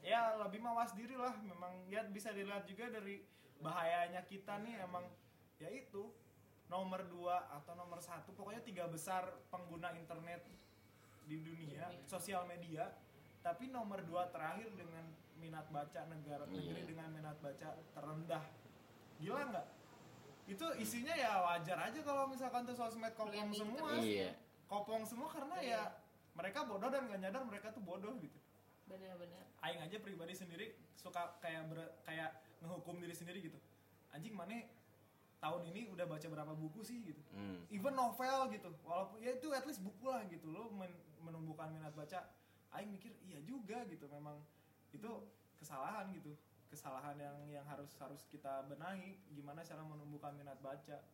[0.00, 3.24] ya lebih mawas diri lah memang ya bisa dilihat juga dari
[3.58, 5.08] bahayanya kita nih emang
[5.56, 6.12] ya itu
[6.66, 10.44] nomor dua atau nomor satu pokoknya tiga besar pengguna internet
[11.24, 12.92] di dunia sosial media
[13.44, 15.04] tapi nomor dua terakhir dengan
[15.36, 16.88] minat baca negara negeri Iya.
[16.88, 18.44] dengan minat baca terendah.
[19.20, 19.66] Gila nggak?
[20.46, 24.00] Itu isinya ya wajar aja kalau misalkan tuh sosmed kopong semua.
[24.00, 24.32] iya.
[24.64, 25.76] Kopong semua karena Iya.
[25.76, 25.82] ya
[26.34, 28.38] mereka bodoh dan gak nyadar mereka tuh bodoh gitu.
[28.84, 33.56] Bener-bener Aing aja pribadi sendiri suka kayak ber- kayak ngehukum diri sendiri gitu.
[34.10, 34.60] Anjing mana
[35.38, 37.20] tahun ini udah baca berapa buku sih gitu?
[37.30, 37.60] Hmm.
[37.68, 38.72] even novel gitu.
[38.82, 40.48] Walaupun ya itu at least buku lah gitu.
[40.48, 42.24] Lo men- menumbuhkan minat baca
[42.74, 44.42] Aing mikir iya juga gitu memang
[44.90, 45.10] itu
[45.56, 46.34] kesalahan gitu
[46.66, 51.06] kesalahan yang yang harus harus kita benahi gimana cara menumbuhkan minat baca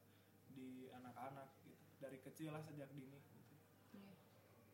[0.49, 3.55] di anak-anak gitu dari kecil lah sejak dini gitu.
[3.93, 4.15] Iya.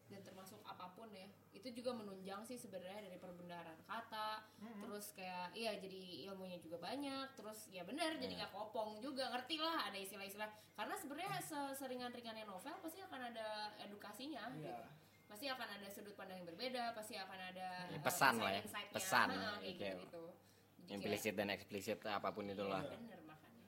[0.07, 4.79] dan termasuk apa pun ya itu juga menunjang sih sebenarnya dari perbendaharaan kata Mm-mm.
[4.79, 8.39] terus kayak iya jadi ilmunya juga banyak terus ya benar jadi Iya.
[8.47, 14.55] nggak kopong juga ngerti lah ada istilah-istilah karena sebenarnya seseringan-ringannya novel pasti akan ada edukasinya
[14.55, 14.71] Iya.
[14.71, 14.87] gitu.
[15.27, 19.27] Pasti akan ada sudut pandang yang berbeda pasti akan ada Ya, pesan lah ya, pesan,
[19.29, 20.25] Nah, kayak kayak gitu,
[20.79, 22.79] Jadi implisit dan eksplisit apa pun itulah.
[22.81, 23.65] kayak- bener makanya.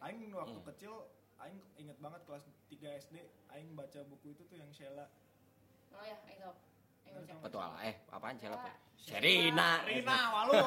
[0.00, 0.68] Aing waktu Hmm.
[0.68, 0.94] kecil
[1.38, 3.14] Aing inget banget kelas 3 SD
[3.48, 5.06] Aing baca buku itu tuh yang Sheila.
[5.88, 6.50] Oh ya ayo
[7.06, 8.58] cek petual eh apaan Sheila.
[8.98, 9.80] Sherina.
[9.82, 10.58] Rina walu.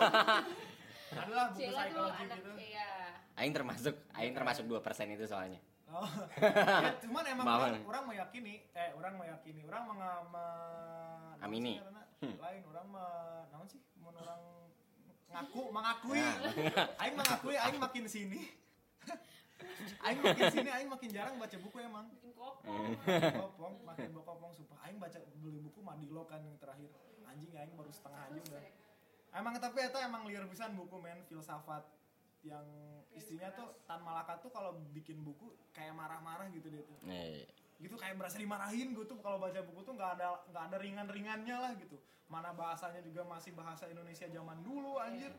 [1.13, 2.51] Adalah buku Sheila tuh psikologi anak gitu.
[2.57, 2.89] iya.
[3.35, 4.79] Aing termasuk Aing termasuk 2%
[5.11, 5.59] itu soalnya
[5.91, 6.07] Oh,
[6.87, 7.59] ya, cuman emang Mau.
[7.59, 11.75] orang, orang meyakini, eh orang meyakini, orang menga- me- Amini.
[11.75, 12.01] sih karena
[12.39, 13.05] lain orang me,
[13.51, 14.41] naon sih, mun orang
[15.27, 16.35] ngaku, mengakui, Nah.
[17.03, 18.39] aing mengakui, aing makin sini,
[20.07, 22.63] aing makin sini, aing makin jarang baca buku emang, bikin kopong.
[22.63, 22.95] Hmm.
[23.83, 26.87] makin kopong, makin sumpah, aing baca beli buku Madilo kan yang terakhir,
[27.27, 28.63] anjing aing baru setengah aja udah,
[29.35, 31.19] emang tapi itu emang liar pisan buku men.
[31.27, 31.83] Filsafat
[32.41, 32.65] yang
[33.13, 36.97] istrinya tuh Tan Malaka tuh kalau bikin buku kayak marah-marah gitu dia tuh.
[37.05, 37.45] Eh,
[37.77, 41.71] gitu kayak berasa dimarahin gitu kalau baca buku tuh nggak ada nggak ada ringan-ringannya lah
[41.77, 42.01] gitu.
[42.31, 45.29] Mana bahasanya juga masih bahasa Indonesia zaman dulu anjir.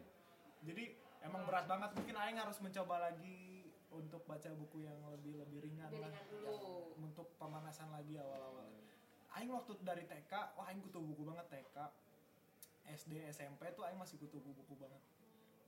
[0.63, 0.95] Jadi
[1.27, 1.91] emang berat banget.
[1.99, 6.11] Mungkin Aing harus mencoba lagi untuk baca buku yang lebih lebih ringan Lebih lah.
[6.13, 6.55] ringan dulu.
[7.03, 8.71] Untuk pemanasan lagi awal-awal.
[9.33, 11.77] Aing waktu dari TK wah Aing kutu buku banget TK
[12.95, 15.01] SD SMP tuh Aing masih kutu buku banget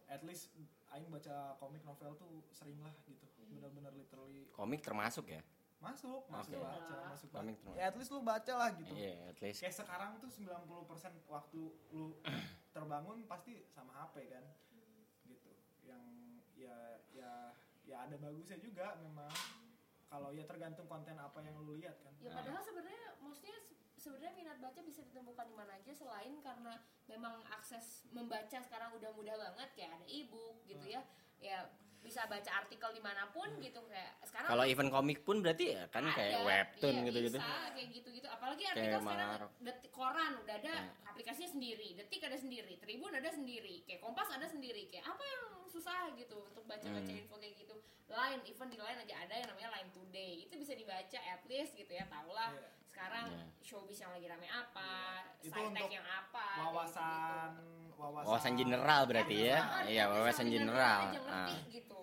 [0.06, 0.52] at least
[0.88, 5.42] Aing baca komik novel tuh sering lah gitu bener-bener literally komik termasuk ya?
[5.78, 6.64] masuk masuk Oke.
[6.64, 7.76] baca masuk Komik termasuk.
[7.76, 9.60] ya at least lu baca lah gitu Iya, at least.
[9.60, 10.64] kayak sekarang tuh 90%
[11.28, 11.60] waktu
[11.92, 12.16] lu
[12.74, 14.44] terbangun pasti sama HP kan
[15.24, 15.52] gitu
[15.82, 16.00] yang
[16.54, 16.76] ya
[17.12, 17.52] ya
[17.84, 19.28] ya ada bagusnya juga memang
[20.06, 23.56] kalau ya tergantung konten apa yang lu lihat kan ya padahal sebenarnya maksudnya
[24.04, 26.76] sebenarnya minat baca bisa ditemukan di mana aja selain karena
[27.06, 31.00] memang akses membaca sekarang udah mudah banget kayak ada e-book gitu ya
[31.40, 31.64] ya
[31.98, 35.88] bisa baca artikel di mana pun gitu kayak sekarang Kalau event komik pun berarti ya
[35.88, 37.38] kan kayak ada, webtoon iya, gitu-gitu.
[37.40, 39.50] bisa, kayak gitu-gitu apalagi Kayak artikel sekarang Marok.
[39.58, 41.08] detik koran udah ada Nah.
[41.08, 45.42] aplikasinya sendiri detik ada sendiri tribun ada sendiri kayak kompas ada sendiri kayak apa yang
[45.64, 47.20] susah gitu untuk baca-baca Hmm.
[47.24, 47.72] info kayak gitu
[48.06, 51.72] line even di line aja ada yang namanya line today itu bisa dibaca at least
[51.72, 52.68] gitu ya tau lah Iya.
[52.94, 53.44] Sekarang Iya.
[53.60, 54.90] showbiz yang lagi rame apa
[55.40, 57.98] Itu side untuk yang apa wawasan gitu-gitu.
[57.98, 59.58] wawasan Wawasan general berarti ya.
[59.58, 61.00] Least Iya, wawasan general.
[61.04, 61.62] aja ngerti Ah.
[61.68, 62.00] gitu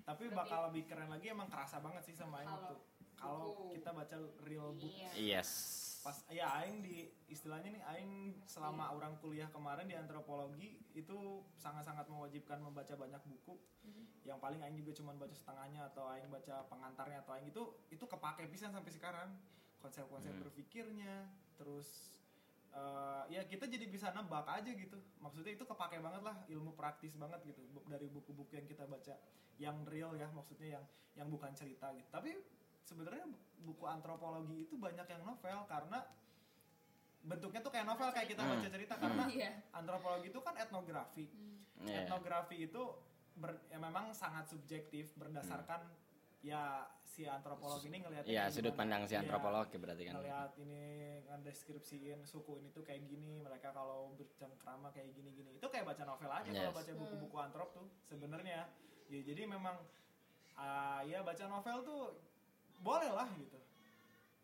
[0.00, 2.76] tapi Lebih- bakal lebih keren lagi emang kerasa banget sih sama Aing Kalau waktu
[3.14, 5.50] kalau kita baca real book iya Yes.
[6.00, 6.96] pas ya aing di
[7.28, 8.10] istilahnya nih aing
[8.42, 11.16] selama orang kuliah kemarin di antropologi itu
[11.54, 13.60] sangat-sangat mewajibkan membaca banyak buku
[14.22, 18.02] yang paling aing juga cuma baca setengahnya atau aing baca pengantarnya atau aing itu itu
[18.02, 19.28] kepake pisan sampai sekarang
[19.80, 20.42] konsep-konsep Hmm.
[20.44, 21.26] berpikirnya
[21.56, 22.08] terus
[22.70, 27.18] eh, ya kita jadi bisa nebak aja gitu maksudnya itu kepake banget lah ilmu praktis
[27.18, 29.18] banget gitu dari buku-buku yang kita baca
[29.58, 32.30] yang real ya maksudnya yang yang bukan cerita gitu tapi
[32.80, 33.26] sebenarnya
[33.58, 35.98] buku antropologi itu banyak yang novel karena
[37.20, 38.52] bentuknya tuh kayak novel kayak kita Hmm.
[38.54, 39.50] baca cerita karena Iya.
[39.72, 41.26] antropologi itu kan etnografi
[41.80, 42.06] Iya.
[42.06, 42.82] etnografi itu
[43.34, 45.84] ber- ya memang sangat subjektif berdasarkan
[46.40, 46.62] ya
[47.02, 50.14] si antropolog ini ngelihat Iya, sudut pandang si antropolog ya berarti kan.
[50.16, 50.82] ngelihat ini
[51.22, 56.02] ngedeskripsiin suku ini tuh kayak gini mereka kalau bercengkrama kayak gini gini itu kayak baca
[56.02, 56.76] novel aja kalau Yes.
[56.76, 58.64] baca buku-buku antrop tuh sebenarnya
[59.06, 59.76] ya jadi memang
[60.56, 62.02] ah, ya baca novel tuh
[62.78, 63.58] boleh lah gitu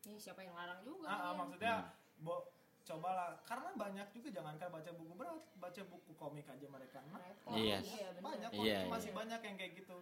[0.05, 1.31] Ya, siapa yang larang juga Ah, ah, ya.
[1.35, 2.23] maksudnya Hmm.
[2.23, 2.35] bo
[2.81, 7.03] cobalah karena banyak juga jangankan baca buku berat baca buku komik aja mereka.
[7.51, 7.83] Iya.
[7.83, 8.23] Iya, bener.
[8.23, 9.17] banyak Iya, masih iya.
[9.17, 9.97] banyak yang kayak gitu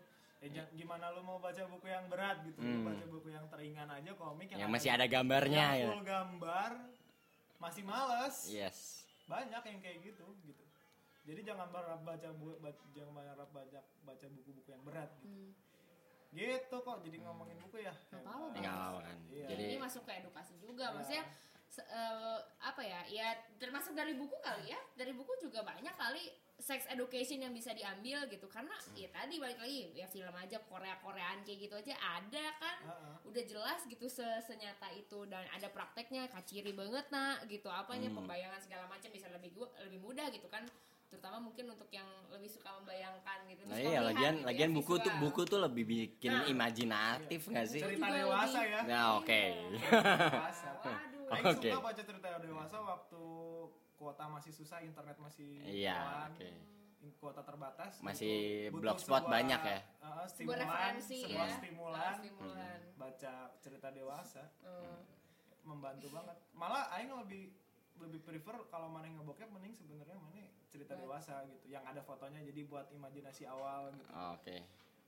[0.46, 2.86] ya, gimana lu mau baca buku yang berat gitu lu Hmm.
[2.86, 5.88] baca buku yang teringan aja komik Yang masih ada gambarnya yang ya.
[5.88, 6.70] full gambar
[7.56, 8.78] masih males Yes.
[9.24, 10.64] banyak yang kayak gitu gitu
[11.24, 12.60] jadi jangan berharap baca bu,
[12.92, 15.28] jangan berharap baca baca buku-buku yang berat gitu.
[15.30, 15.50] Hmm.
[16.30, 19.18] gitu kok jadi ngomongin buku ya Nggak apa-apa, kan.
[19.30, 19.46] Iya.
[19.48, 20.92] Jadi ini masuk ke edukasi juga Ya.
[20.92, 21.24] maksudnya
[21.64, 26.26] se- eh, apa ya ya termasuk dari buku kali ya dari buku juga banyak kali
[26.56, 30.96] sex education yang bisa diambil gitu karena ya tadi balik lagi ya film aja Korea
[30.96, 33.14] Koreaan kayak gitu aja ada kan Heeh.
[33.26, 38.22] udah jelas gitu se- senyata itu dan ada prakteknya kaciri banget nak gitu apanya Hmm.
[38.22, 39.50] pembayangan segala macam bisa lebih
[39.82, 40.62] lebih mudah gitu kan
[41.04, 44.94] terutama mungkin untuk yang lebih suka membayangkan gitu Nah iya, lagian gitu lagian ya, buku
[44.96, 46.46] tuh buku tuh lebih bikin Nah.
[46.48, 47.80] imajinatif nggak sih?
[47.80, 49.42] cerita dewasa ya Nah oke.
[49.74, 51.70] dewasa waduh Aing Oke.
[51.70, 53.22] suka baca cerita dewasa waktu
[54.04, 56.50] kuota masih susah internet masih Iya, oke.
[57.16, 59.80] kuota terbatas Masih blogspot banyak ya?
[60.00, 65.00] uh, sebuah stimulan referensi sebuah ya stimulan stimulan baca cerita dewasa Hmm.
[65.64, 67.48] membantu banget malah aing lebih
[67.96, 71.00] lebih prefer kalau mana yang ngebokep mending sebenarnya mana cerita Baik.
[71.00, 74.60] dewasa gitu yang ada fotonya jadi buat imajinasi awal gitu Oke.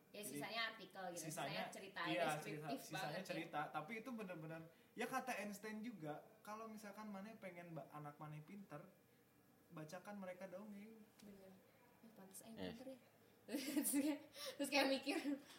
[0.09, 3.27] Ya Jadi, sisanya artikel gitu sisanya cerita iya cerita, deskriptif sisanya banget ya.
[3.27, 8.81] cerita tapi itu bener-bener ya kata Einstein juga kalau misalkan mana pengen anak mana pinter
[9.71, 11.53] bacakan mereka dongeng Bener.
[12.01, 12.71] Ya, pantes aja Eh.
[12.73, 12.99] pinter ya.
[14.59, 15.15] terus, kayak, mikir.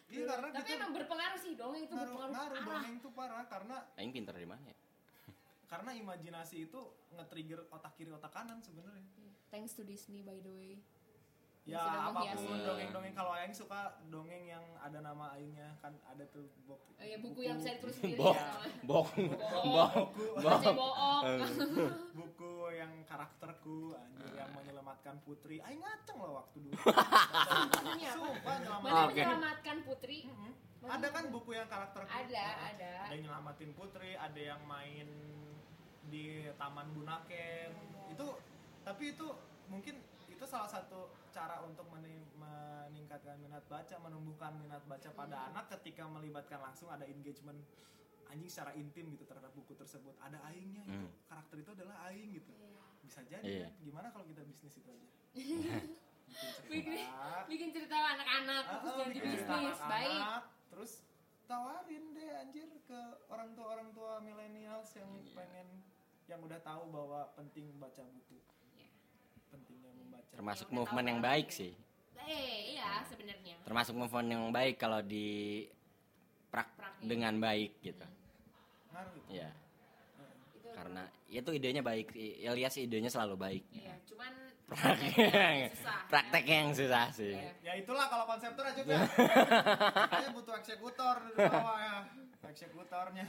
[0.09, 2.81] Iya, karena Tapi kita- emang berpengaruh sih dong itu ngaruh berpengaruh ngaruh parah.
[2.81, 4.75] dongeng tuh parah karena Aing pinter di mana ya?
[5.71, 6.81] karena imajinasi itu
[7.11, 9.03] nge-trigger otak kiri otak kanan sebenarnya
[9.47, 10.75] Thanks to Disney by the way.
[11.67, 12.57] Ya apa pun.
[12.63, 17.17] dongeng-dongeng kalau aing suka dongeng yang ada nama aingnya kan ada tuh bok Oh, ya,
[17.21, 18.17] buku yang bisa ditulis sendiri.
[18.17, 18.49] Bok, ya.
[18.89, 19.93] bok, bok,
[20.41, 20.49] bok.
[20.49, 21.23] Aceh bohong.
[22.19, 25.61] buku yang karakterku anjir yang menyelamatkan putri.
[25.61, 26.73] Aing ngaceng loh waktu dulu.
[28.17, 29.13] Sumpah nyelamatin Mana Oke.
[29.13, 30.17] menyelamatkan putri?
[30.25, 30.51] Mm-mm.
[30.89, 32.09] ada kan buku yang karakterku?
[32.09, 32.91] Ada, ada.
[33.05, 35.07] ada yang nyelamatin putri ada yang main
[36.09, 37.69] di taman bunaken.
[38.09, 38.41] Itu
[38.81, 39.27] tapi itu
[39.69, 45.69] mungkin itu salah satu cara untuk meni- meningkatkan minat baca menumbuhkan minat baca pada anak
[45.71, 47.61] ketika melibatkan langsung ada engagement
[48.27, 51.13] anjing secara intim gitu terhadap buku tersebut ada aingnya itu Hmm.
[51.25, 52.51] karakter itu adalah aing gitu
[52.99, 53.63] bisa jadi Iya.
[53.63, 55.07] kan gimana kalau kita bisnis itu aja
[56.67, 60.21] bikin cerita bikin cerita anak-anak Ah, terus ah, jadi bikin cerita bisnis baik.
[60.67, 60.91] terus
[61.45, 65.31] tawarin deh anjir ke orang tua orang tua millennials yang Iya.
[65.33, 65.67] pengen
[66.27, 68.35] yang udah tahu bahwa penting baca buku.
[69.49, 71.71] Pentingnya membaca Termasuk Yang movement tahu yang baik sih.
[72.19, 73.55] Eh, iya sebenarnya.
[73.63, 75.63] Termasuk movement yang baik kalau di
[76.47, 77.03] prak Praknya.
[77.03, 78.05] dengan baik gitu.
[78.89, 79.49] ngaruh itu Ya,
[80.53, 82.11] Itu karena itu idenya baik.
[82.13, 83.63] I- Ilyas idenya selalu baik.
[83.69, 84.31] Iya, cuman
[84.67, 85.99] Prakteknya susah.
[86.11, 87.31] prakteknya yang susah sih.
[87.33, 87.51] Iya.
[87.63, 91.97] ya itulah kalau konseptor aja makanya butuh eksekutor di bawah ya
[92.43, 93.25] eksekutornya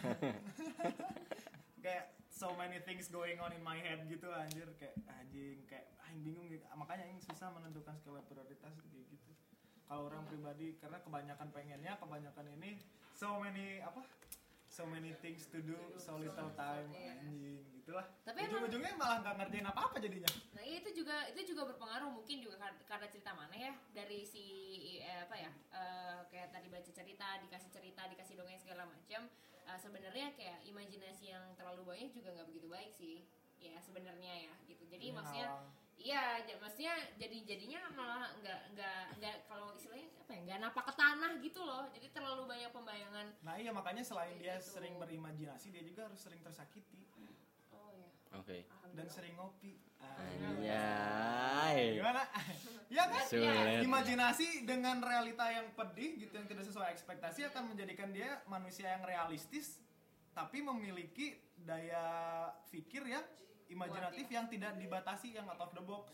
[1.84, 6.24] kayak so many things going on in my head gitu anjir kayak anjing kayak aing
[6.24, 6.64] bingung gitu.
[6.74, 9.30] makanya aing susah menentukan skala prioritas kayak gitu.
[9.88, 12.76] Kalau orang pribadi karena kebanyakan pengennya kebanyakan ini
[13.12, 14.04] so many apa?
[14.68, 18.04] So many things to do so little time anjing gitulah.
[18.20, 20.28] Tapi ujung-ujungnya malah nggak ngerjain apa-apa jadinya.
[20.52, 24.28] Nah iya, itu juga itu juga berpengaruh mungkin juga kar- karena cerita mana ya dari
[24.28, 24.44] si
[25.00, 29.24] eh, apa ya eh, kayak tadi baca cerita dikasih cerita dikasih dongeng segala macam
[29.66, 33.24] eh, sebenarnya kayak imajinasi yang terlalu banyak juga nggak begitu baik sih.
[33.58, 34.84] Ya sebenarnya ya gitu.
[34.84, 35.48] Jadi Ini maksudnya.
[35.98, 40.84] Iya j- maksudnya jadi jadinya malah nggak nggak nggak kalau istilahnya apa ya nggak napak
[40.86, 44.78] ke tanah gitu loh jadi terlalu banyak pembayangan nah iya makanya selain dia gitu.
[44.78, 47.02] sering berimajinasi dia juga harus sering tersakiti
[47.74, 48.62] oh ya Oke.
[48.62, 51.98] dan alhamdulillah sering ngopi Anjay.
[51.98, 52.22] gimana
[52.94, 53.82] ya kan Sulit.
[53.82, 59.02] imajinasi dengan realita yang pedih gitu yang tidak sesuai ekspektasi akan menjadikan dia manusia yang
[59.02, 59.82] realistis
[60.32, 63.26] tapi memiliki daya pikir yang
[63.68, 66.12] imajinatif yang tidak dibatasi yang out of the box.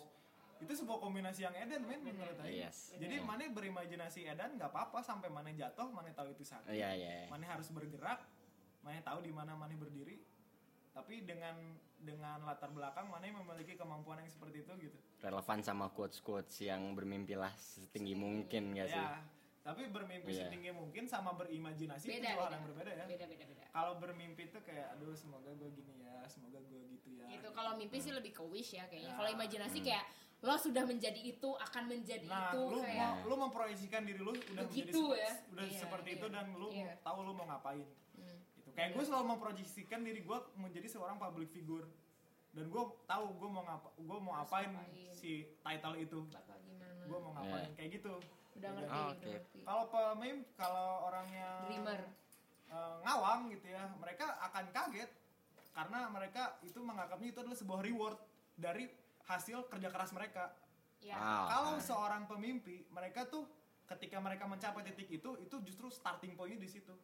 [0.62, 2.70] Itu sebuah kombinasi yang edan men menurut saya.
[2.70, 2.94] Yes.
[2.94, 6.70] jadi mana berimajinasi edan nggak apa-apa sampai mana jatuh mana tahu itu sakit.
[6.70, 7.12] Iya, iya.
[7.28, 8.22] mana harus bergerak
[8.86, 10.22] mana tahu di mana mana berdiri.
[10.94, 11.58] Tapi dengan
[11.98, 14.98] dengan latar belakang mana yang memiliki kemampuan yang seperti itu gitu.
[15.24, 19.00] Relevan sama quotes-quotes yang bermimpilah setinggi mungkin gak sih?
[19.00, 19.33] ya
[19.64, 20.44] tapi bermimpi Iya.
[20.46, 23.92] setinggi mungkin sama berimajinasi itu beda dua hal yang berbeda ya beda beda beda kalau
[23.96, 27.96] bermimpi itu kayak aduh semoga gue gini ya semoga gue gitu ya gitu kalau mimpi
[27.98, 29.16] sih lebih ke wish ya kayaknya Ya.
[29.16, 30.04] kalau imajinasi kayak
[30.38, 34.30] lo sudah menjadi itu akan menjadi nah itu lu kayak mau lu memproyeksikan diri lu
[34.30, 35.30] udah menjadi Begitu ya.
[35.50, 36.16] udah Iya, seperti iya.
[36.20, 36.92] itu dan lu Iya.
[37.00, 38.36] tahu lu mau ngapain Hmm.
[38.54, 41.88] gitu kayak gue selalu memproyeksikan diri gue menjadi seorang public figure
[42.52, 45.08] dan gue tahu gue mau ngapa gue mau Harus apain ngapain.
[45.10, 46.18] si title itu
[47.02, 47.74] gue mau ngapain Iya.
[47.74, 48.12] kayak gitu
[48.54, 48.76] udah Beda.
[48.76, 49.58] ngerti Oh, udah ngerti.
[49.60, 52.00] Kalau pemim kalau orang yang dreamer.
[52.66, 55.10] eh, ngawang gitu ya mereka akan kaget.
[55.70, 58.18] Karena mereka itu menganggapnya itu adalah sebuah reward
[58.54, 58.86] dari
[59.24, 60.54] hasil kerja keras mereka.
[60.98, 61.44] Ya Wow.
[61.46, 63.44] kalau seorang pemimpi mereka tuh
[63.84, 66.94] ketika mereka mencapai titik itu itu justru starting pointnya di situ.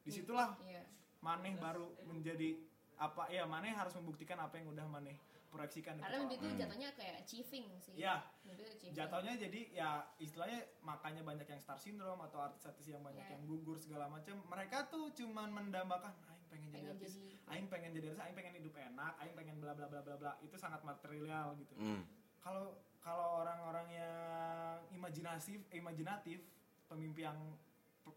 [0.00, 0.82] Di situlah Iya.
[1.20, 2.58] maneh baru menjadi
[2.96, 5.16] apa ya maneh harus membuktikan apa yang udah maneh
[5.54, 6.58] proyeksikan karena mimpi itu Hmm.
[6.58, 8.26] jatuhnya kayak achieving sih Ya.
[8.42, 9.88] achieving jatuhnya jadi ya
[10.18, 13.38] istilahnya makanya banyak yang star syndrome atau artis-artis yang banyak Ya.
[13.38, 17.66] yang gugur segala macam mereka tuh cuman mendambakan aing pengen jadi pengen artis jadi aing
[17.68, 20.56] pengen jadi artis aing pengen hidup enak aing pengen bla bla bla bla bla itu
[20.56, 22.02] sangat material gitu Hmm.
[22.42, 26.42] kalau kalau orang-orang yang imajinatif imajinatif
[26.84, 27.38] pemimpi yang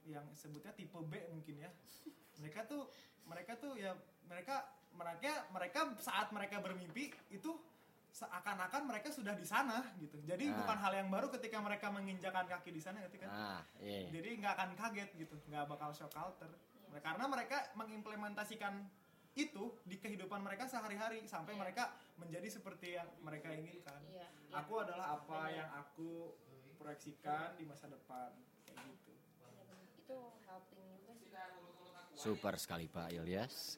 [0.04, 1.70] yang sebutnya tipe B mungkin ya
[2.42, 2.90] mereka tuh
[3.24, 3.92] mereka tuh ya
[4.24, 4.68] mereka
[4.98, 7.54] mereka mereka saat mereka bermimpi itu
[8.10, 10.58] seakan-akan mereka sudah di sana gitu jadi Ah.
[10.58, 14.10] bukan hal yang baru ketika mereka menginjakan kaki di sana ketika Ah, iya.
[14.10, 16.50] jadi nggak akan kaget gitu nggak bakal shock culture
[16.98, 18.90] karena mereka mengimplementasikan
[19.38, 21.62] itu di kehidupan mereka sehari-hari sampai Iya.
[21.62, 21.84] mereka
[22.18, 24.54] menjadi seperti yang mereka inginkan iya iya.
[24.58, 26.34] aku adalah apa yang aku
[26.76, 28.34] proyeksikan di masa depan
[28.66, 29.14] kayak gitu
[30.00, 31.70] itu helping juga sih
[32.18, 33.78] Super sekali Pak Ilyas.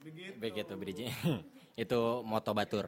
[0.00, 1.06] Begitu Begitu Briji.
[1.78, 2.86] Itu moto Batur.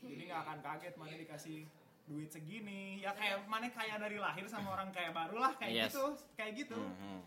[0.00, 1.58] jadi nggak akan kaget mana dikasih
[2.04, 5.92] duit segini ya kayak mana kaya dari lahir sama orang kaya baru lah kayak Yes.
[5.92, 6.04] gitu
[6.34, 7.20] kayak gitu Mhm.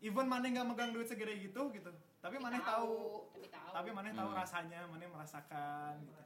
[0.00, 3.28] even mana nggak megang duit segede gitu gitu tapi mana tahu
[3.70, 4.38] tapi mana tahu Hmm.
[4.38, 6.22] rasanya mana merasakan gitu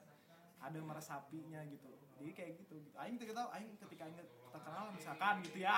[0.59, 4.17] ada meresapinya gitu jadi kayak gitu gitu aing tahu aing ketika aing
[4.49, 5.77] terkenal misalkan gitu ya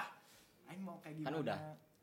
[0.67, 1.59] aing mau kayak gimana Kan udah.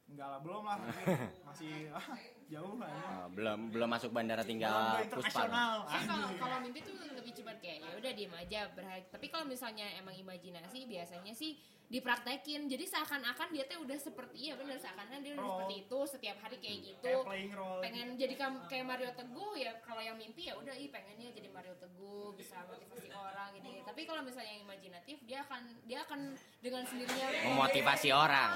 [0.09, 0.77] enggak lah belum lah
[1.47, 1.71] masih
[2.51, 5.87] jauh lah Oh, belum belum masuk bandara tinggal puspa kalau
[6.35, 9.07] kalau mimpi tuh lebih cepat kayak ya udah diem aja berharap.
[9.07, 11.55] Tapi kalau misalnya emang imajinasi biasanya sih
[11.87, 12.65] dipraktekin.
[12.65, 15.51] Jadi seakan-akan dia tuh udah seperti iya bener seakan-akan dia udah Role.
[15.53, 17.13] seperti itu setiap hari kayak gitu.
[17.21, 21.29] kayak pengen jadi kam- kayak Mario Teguh ya kalau yang mimpi ya udah ih pengennya
[21.29, 25.99] jadi Mario Teguh bisa motivasi orang gini tapi kalau misalnya yang imajinatif dia akan dia
[26.01, 26.19] akan
[26.57, 28.49] dengan sendirinya memotivasi orang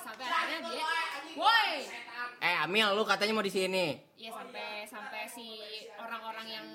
[0.00, 0.84] sampai akhirnya dia
[1.32, 1.72] woi
[2.40, 3.96] eh Amil lu katanya mau di sini?
[4.20, 5.56] Ya sampai sampai si
[5.96, 6.66] orang-orang yang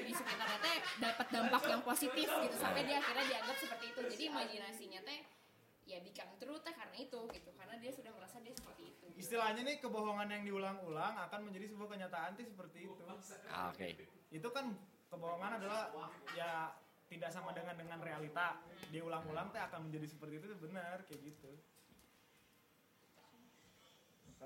[0.00, 2.56] di sekitarnya teh dapat dampak yang positif gitu.
[2.56, 4.00] Sampai dia akhirnya dianggap seperti itu.
[4.00, 5.20] Jadi imajinasinya teh
[5.84, 7.50] ya become true teh karena itu gitu.
[7.52, 9.06] Karena dia sudah merasa dia seperti itu.
[9.12, 13.02] Istilahnya nih kebohongan yang diulang-ulang akan menjadi sebuah kenyataan tuh seperti itu.
[13.52, 13.88] Ah, oke.
[14.32, 14.72] Itu kan
[15.12, 15.92] kebohongan adalah
[16.32, 16.72] ya
[17.12, 18.64] tidak sama dengan dengan realita.
[18.88, 21.52] Diulang-ulang teh akan menjadi seperti itu benar kayak gitu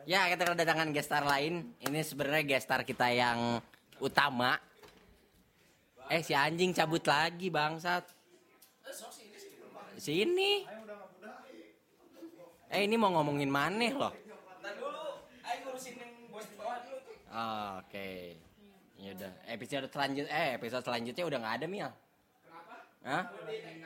[0.05, 1.75] ya kita kedatangan gestar lain.
[1.81, 3.61] Ini sebenarnya gestar kita yang
[4.01, 4.57] utama.
[6.11, 8.05] Eh si anjing cabut lagi bangsat.
[10.01, 10.67] Sini.
[12.71, 14.15] Eh ini mau ngomongin maneh loh.
[17.31, 18.11] Oh, oke.
[18.99, 19.33] Ya udah.
[19.47, 21.91] Episode selanjut eh episode selanjutnya udah nggak ada Mil.
[23.01, 23.25] Hah?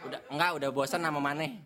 [0.03, 1.63] udah enggak udah bosan sama maneh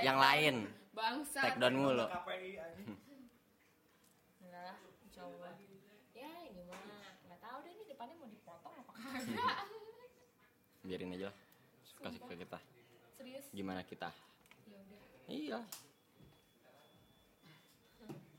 [0.00, 0.64] yang lain.
[0.94, 2.06] bangsa take down mulu.
[2.06, 2.96] KPI anjing.
[4.40, 5.52] Enggak lah, insya Allah.
[6.14, 6.80] Ya ini mah
[7.26, 9.56] nggak tahu deh ini depannya mau dipotong apa kagak.
[10.82, 11.36] biarin aja lah
[12.02, 12.58] kasih ke kita
[13.14, 13.44] Serius?
[13.50, 14.10] gimana kita
[14.66, 15.00] Ya udah.
[15.26, 15.60] iya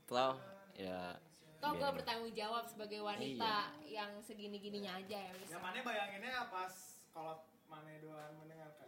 [0.06, 0.28] Lo
[0.76, 1.18] ya
[1.56, 5.56] Toh gue bertanggung jawab sebagai wanita yang segini-gininya aja ya bisa.
[5.56, 6.74] yang mana bayanginnya pas
[7.10, 8.86] kalau mana doang mendengarkan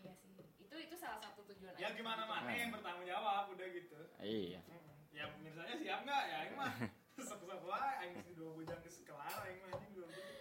[0.00, 0.32] Iya sih.
[0.58, 1.76] Itu itu salah satu tujuan.
[1.76, 1.94] ya aja.
[1.94, 4.64] gimana mana yang bertanggung jawab udah gitu iya
[5.12, 6.72] ya misalnya siap nggak ya aing mah
[7.22, 10.34] sok-sok wae aing si dua bujang ke sekelar aing mah anjing dua bujang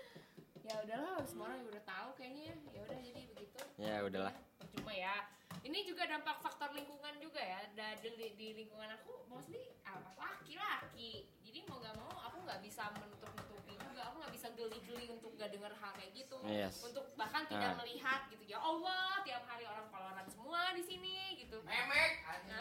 [0.66, 2.54] Ya udahlah, semua orang udah tahu kayaknya.
[2.70, 3.60] Ya udah jadi begitu.
[3.76, 4.34] ya udahlah
[4.76, 5.16] Cuma ya,
[5.64, 7.60] ini juga dampak faktor lingkungan juga ya.
[7.74, 11.26] Da, di, di lingkungan aku mostly apa laki-laki.
[11.42, 14.12] Jadi mau nggak mau aku nggak bisa menutup-nutupi juga.
[14.12, 16.38] Aku nggak bisa geli-geli untuk gak denger hal kayak gitu.
[16.46, 16.84] Yes.
[16.84, 17.78] Untuk bahkan tidak Ah.
[17.80, 18.44] melihat gitu.
[18.46, 21.64] Ya Allah, tiap hari orang koloran semua di sini gitu.
[21.64, 22.52] Memek, anjing.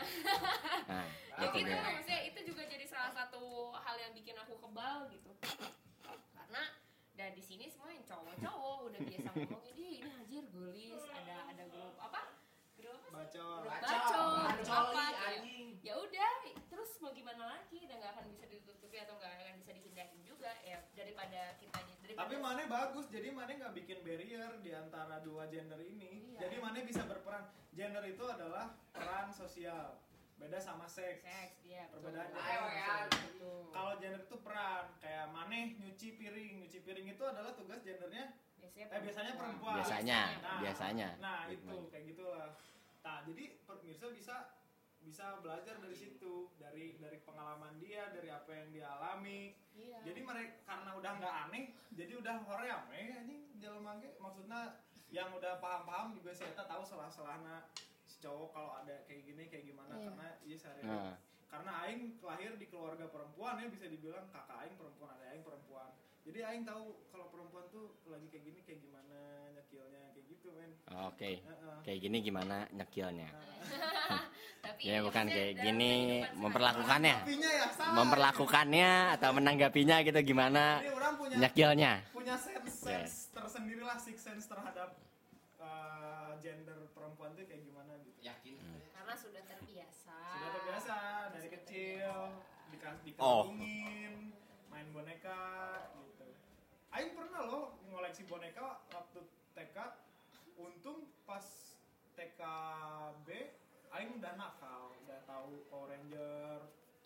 [0.88, 1.04] nah
[1.42, 3.42] Ya itu gitu, maksudnya itu juga jadi salah satu
[3.74, 5.34] hal yang bikin aku kebal gitu.
[7.14, 11.64] Dan di sini semua yang cowok-cowok udah biasa ngomongin "Ih, ini anjir gulis, ada ada
[11.64, 12.20] grup apa?
[12.74, 13.38] Grup apa sih?
[13.38, 15.18] Grup apa ya.
[15.32, 15.68] anjing.
[15.80, 16.32] Ya udah,
[16.66, 17.78] terus mau gimana lagi?
[17.80, 22.20] Udah nggak akan bisa ditutupi atau nggak akan bisa dihindarin juga ya daripada kita daripada
[22.20, 26.46] tapi mana bagus jadi mana nggak bikin barrier di antara dua gender ini Iya.
[26.46, 27.42] jadi mana bisa berperan
[27.72, 30.03] gender itu adalah peran sosial
[30.36, 32.10] beda sama seks seks ya betul.
[32.10, 32.36] Perbedaannya.
[32.36, 32.94] Ayo ya.
[33.08, 33.62] Betul.
[33.70, 38.86] kalau gender itu peran kayak maneh nyuci piring nyuci piring itu adalah tugas gendernya biasanya
[38.88, 42.50] eh biasanya perempuan biasanya Nah, biasanya nah itu kayak gitulah
[43.00, 44.36] nah jadi pemirsa bisa
[44.98, 50.00] bisa belajar dari situ dari dari pengalaman dia dari apa yang dia alami Iya.
[50.02, 55.58] jadi mereka karena udah nggak aneh jadi udah hoream anjing jalan mangke maksudnya yang udah
[55.58, 57.68] paham-paham juga saya tahu salah-salahnya
[58.14, 59.90] si cowok kalau ada kayak gini kayak gimana?
[59.98, 60.06] Iya.
[60.06, 61.18] karena iya sehari nah.
[61.50, 65.90] Karena aing lahir di keluarga perempuan ya bisa dibilang kakak aing perempuan ada aing perempuan.
[66.24, 69.18] Jadi aing tahu kalau perempuan tuh lagi kayak gini kayak gimana
[69.54, 70.72] nyekilnya kayak gitu men.
[71.10, 71.42] Oke.
[71.42, 71.76] Heeh.
[71.82, 73.28] kayak gini gimana nyekilnya?
[74.64, 77.16] Tapi ya bukan kayak gini memperlakukannya.
[77.28, 80.80] Ya memperlakukannya atau menanggapinya gitu gimana
[81.14, 81.92] punya nyekilnya?
[82.10, 84.96] punya sense sense tersendiri lah six sense terhadap
[85.60, 87.93] uh, gender perempuan tuh kayak gimana.
[89.14, 90.94] Karena sudah terbiasa sudah terbiasa
[91.30, 92.66] dari Sudah kecil terbiasa.
[92.66, 93.46] dikas Oh.
[93.46, 94.34] dikalungin
[94.66, 95.38] main boneka
[96.02, 96.26] gitu
[96.90, 99.22] Aing pernah loh ngoleksi boneka waktu
[99.54, 99.76] TK
[100.56, 101.46] untung pas
[102.18, 103.28] TKB
[103.92, 106.58] Aing udah nakal udah tahu Power Ranger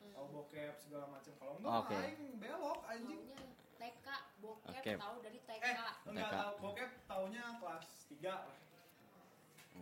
[0.09, 1.93] tahu bokep segala macam kalau enggak Oke.
[1.95, 3.41] Aing belok anjing Taunya
[3.77, 4.07] TK
[4.41, 4.93] bokep Oke.
[4.97, 5.75] tahu dari TK eh
[6.09, 6.41] enggak TK.
[6.41, 8.57] tahu bokep taunya kelas 3 lah.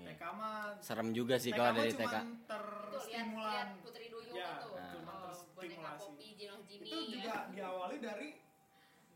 [0.02, 3.46] TK mah serem juga sih TK kalau dari TK terstimulan.
[3.52, 4.68] lihat Putri Duyung Ya, itu.
[4.72, 4.90] Nah.
[4.92, 6.00] cuma oh, boneka terstimulasi.
[6.02, 7.38] Poppy Jinos Jimmy itu juga ya.
[7.48, 8.28] diawali dari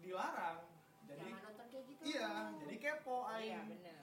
[0.01, 0.59] dilarang.
[1.05, 2.03] Jadi jangan nonton kayak gitu.
[2.07, 3.69] iya jadi kepo iya aing.
[3.69, 4.03] benar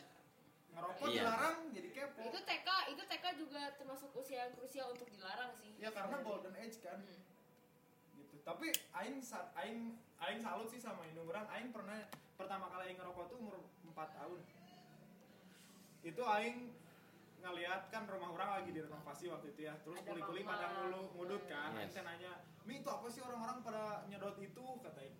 [0.68, 1.22] ngerokok Iya.
[1.24, 2.22] dilarang jadi kepo.
[2.22, 5.72] Itu TK itu TK juga termasuk usia yang krusial untuk dilarang sih.
[5.82, 7.00] Ya karena golden age kan.
[7.02, 7.22] Hmm.
[8.18, 8.36] gitu.
[8.44, 9.18] Tapi aing
[9.58, 9.80] aing
[10.22, 11.98] aing salut sih sama indung aing pernah
[12.38, 13.58] pertama kali aing ngerokok tuh umur
[13.90, 14.40] 4 tahun
[16.08, 16.72] itu aing
[17.38, 19.76] ngeliat kan rumah orang lagi direnovasi waktu itu ya.
[19.84, 21.76] Terus Ada kuli-kuli pada ngulu ngudut kan.
[21.76, 21.96] Yes.
[21.96, 22.32] aing nanya
[22.64, 24.66] mi itu apa sih orang-orang pada nyedot itu?
[24.80, 25.18] Kata aing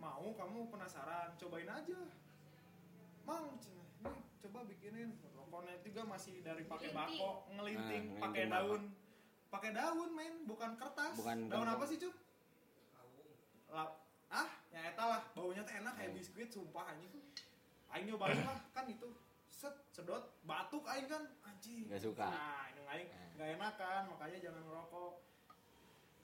[0.00, 2.00] mau kamu penasaran cobain aja.
[3.24, 5.16] Mang cenah, nih coba bikinin.
[5.32, 8.82] Rokoknya juga masih dari pakai bako ngelinting Ah, pakai daun.
[9.48, 11.14] pakai daun men bukan kertas.
[11.14, 12.14] Bukan daun apa sih cup?
[13.70, 13.90] Lap.
[14.34, 15.22] ah ya eta lah.
[15.32, 17.12] Baunya tuh enak kayak biskuit sumpah anjing.
[17.94, 19.06] Aing nyobain lah kan itu
[19.54, 22.26] set sedot batuk aing kan anjing Nggak suka.
[22.26, 25.12] nah ini aing nggak enak kan makanya jangan ngerokok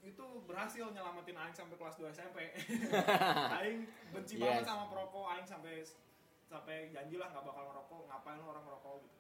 [0.03, 2.37] itu berhasil nyelamatin aing sampai kelas 2 SMP
[3.59, 3.79] aing
[4.11, 4.43] benci Yes.
[4.43, 5.75] banget sama perokok aing sampai
[6.43, 9.19] sampai janji lah nggak bakal ngerokok ngapain lo orang ngerokok gitu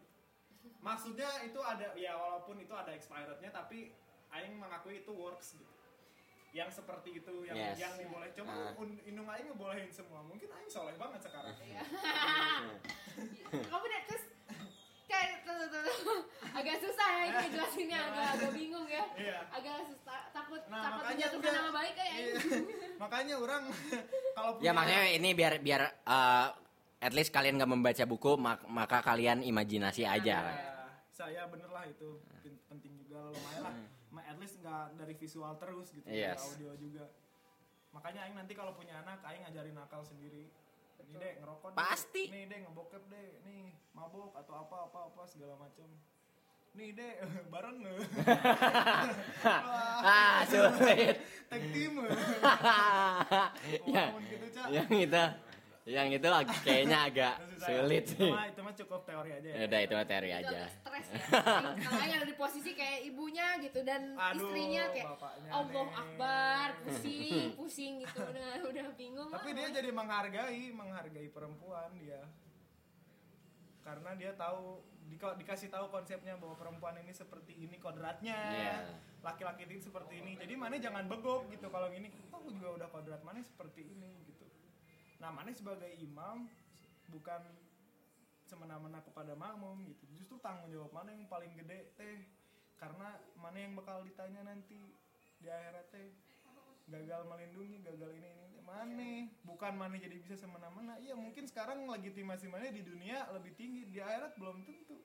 [0.79, 3.95] maksudnya itu ada ya walaupun itu ada expirednya tapi
[4.31, 5.71] aing mengakui itu works gitu
[6.51, 7.79] yang seperti itu yang Yes.
[7.79, 8.75] yang diboleh coba Ah.
[8.75, 11.83] un- indung aing ngebolehin semua mungkin aing soleh banget sekarang Iya.
[13.51, 14.25] Kamu udah terus
[15.05, 16.19] kayak tuh, tuh, tuh,
[16.51, 19.05] agak susah ya ini jelasinnya agak agak bingung ya.
[19.13, 19.39] Iya.
[19.51, 22.35] Agak susah takut Nah, takut makanya menjatuhkan nama baik kayak Iya.
[23.03, 23.63] makanya orang
[24.37, 26.47] kalau punya Ya makanya ini biar biar eh,
[27.01, 30.39] at least kalian nggak membaca buku mak- maka kalian imajinasi aja.
[30.47, 33.75] Ya, saya bener lah itu Pen- penting juga lumayan lah.
[34.11, 36.39] Ma- at least nggak dari visual terus gitu dari Yes.
[36.45, 37.07] audio juga.
[37.91, 40.47] Makanya aing nanti kalau punya anak aing ngajarin nakal sendiri
[41.09, 41.79] ini deh ngerokok deh.
[41.79, 42.25] Pasti.
[42.29, 43.29] nih deh ngebokep deh.
[43.47, 43.65] Nih
[43.97, 45.89] mabok atau apa apa apa segala macam
[46.71, 47.13] nih deh
[47.53, 47.79] bareng
[49.43, 51.19] Wah, ah sulit.
[51.51, 51.99] tag team
[53.91, 55.25] ya, gitu yang itu
[55.91, 57.35] yang itu ag- kayaknya agak
[57.67, 58.31] sulit itu sih.
[58.31, 60.61] mah, itu mah cukup teori aja ya Ya udah itu mah teori itu aja.
[60.71, 61.21] stres ya
[61.85, 65.07] kalau yang di posisi kayak ibunya gitu dan Aduh, istrinya kayak
[65.51, 65.99] Allah aneh.
[65.99, 69.57] Akbar pusing pusing gitu udah udah bingung tapi lah.
[69.59, 72.23] dia jadi menghargai menghargai perempuan dia
[73.81, 78.77] karena dia tahu di, dikasih tahu konsepnya bahwa perempuan ini seperti ini kodratnya Iya.
[79.21, 82.89] laki-laki itu seperti ini jadi mana jangan begok gitu kalau gini "Oh, aku juga udah
[82.89, 84.30] kodrat mana seperti ini gitu
[85.21, 86.49] nah mana sebagai imam
[87.13, 87.45] bukan
[88.51, 90.03] semena-mena kepada makmum gitu.
[90.19, 92.27] Justru tanggung jawab mana yang paling gede teh?
[92.75, 94.91] Karena mana yang bakal ditanya nanti
[95.39, 96.11] di akhirat teh?
[96.91, 98.59] Gagal melindungi gagal ini ini ini.
[98.67, 99.31] mana?
[99.47, 100.99] Bukan mana jadi bisa semena-mena.
[100.99, 103.87] Iya mungkin sekarang legitimasi mana di dunia lebih tinggi.
[103.87, 104.99] Di akhirat belum tentu.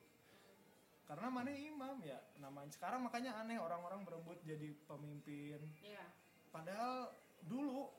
[1.06, 2.18] Karena mana imam ya.
[2.42, 5.62] Namanya sekarang makanya aneh orang-orang berebut jadi pemimpin.
[5.78, 6.02] Iya.
[6.50, 7.12] padahal
[7.44, 7.92] dulu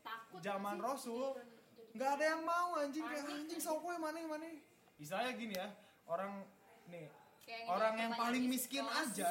[0.00, 0.84] takut Zaman sih?
[0.84, 1.26] Rasul,
[1.96, 3.04] nggak ada yang mau anjing.
[3.04, 3.60] Kayak anjing anjing.
[3.60, 4.46] sok we mana mana
[5.00, 5.68] istilahnya gini ya
[6.04, 6.44] orang
[6.92, 7.08] nih
[7.40, 9.16] kayak orang yang paling miskin kelas.
[9.16, 9.30] aja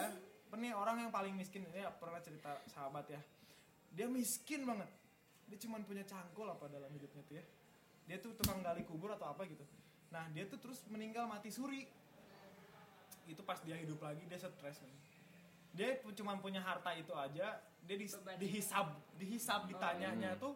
[0.50, 3.22] nih orang yang paling miskin ini ya pernah cerita sahabat ya.
[3.94, 4.90] Dia miskin banget.
[5.46, 7.46] Dia cuma punya cangkul apa dalam hidupnya tuh ya.
[8.10, 9.62] Dia tuh tukang gali kubur atau apa gitu.
[10.10, 11.86] Nah dia tuh terus meninggal mati suri.
[13.30, 14.98] Itu pas dia hidup lagi dia stres nih
[15.74, 18.08] dia cuma punya harta itu aja dia di,
[18.40, 20.42] dihisab dihisab ditanyanya Hmm.
[20.42, 20.54] tuh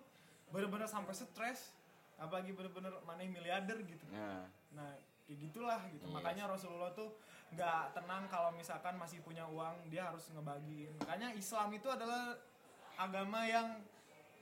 [0.49, 1.73] bener-bener sampai stres
[2.15, 4.89] apalagi bener-bener mana miliarder gitu Nah, Nah,
[5.23, 6.05] kayak gitulah gitu.
[6.09, 6.13] Yes.
[6.17, 7.13] Makanya Rasulullah tuh
[7.53, 10.97] nggak tenang kalau misalkan masih punya uang, dia harus ngebagiin.
[10.97, 12.33] Makanya Islam itu adalah
[12.97, 13.77] agama yang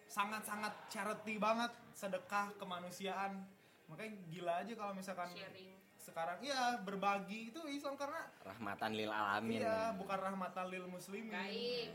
[0.07, 3.43] sangat-sangat charity banget, sedekah kemanusiaan.
[3.91, 5.75] Makanya gila aja kalau misalkan sharing
[6.11, 9.63] sekarang iya berbagi itu Islam karena rahmatan lil alamin.
[9.63, 11.31] iya bukan rahmatan lil muslimin.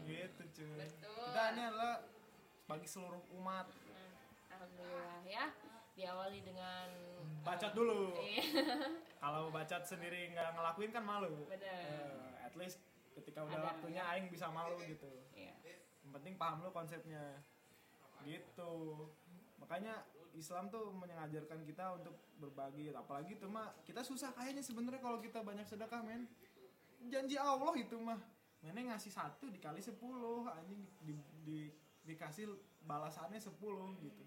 [0.09, 0.81] Gitu cuy.
[0.81, 1.21] Betul.
[1.29, 1.95] Kita ini adalah
[2.65, 3.69] bagi seluruh umat.
[3.69, 4.13] Nah,
[4.57, 5.47] alhamdulillah ya
[5.97, 6.89] diawali dengan
[7.47, 8.11] Bacot dulu.
[8.19, 8.43] Iya.
[9.23, 11.47] Kalau bacot sendiri nggak ngelakuin kan malu.
[11.47, 11.63] Bener.
[11.63, 12.83] Eh, at least
[13.15, 13.67] ketika udah Ada.
[13.71, 15.07] waktunya aing bisa malu gitu.
[15.31, 15.55] Iya.
[16.03, 17.39] Yang penting paham lu konsepnya.
[18.27, 18.75] Gitu.
[19.63, 20.03] Makanya
[20.37, 22.93] Islam tuh mengajarkan kita untuk berbagi.
[22.93, 26.29] Apalagi itu mah kita susah kayaknya sebenarnya kalau kita banyak sedekah, men.
[27.09, 28.21] Janji Allah itu mah.
[28.61, 31.15] Mana ngasih satu dikali sepuluh anjing di, di,
[31.47, 31.75] di-
[32.07, 32.51] dikasih
[32.87, 34.23] balasannya sepuluh gitu.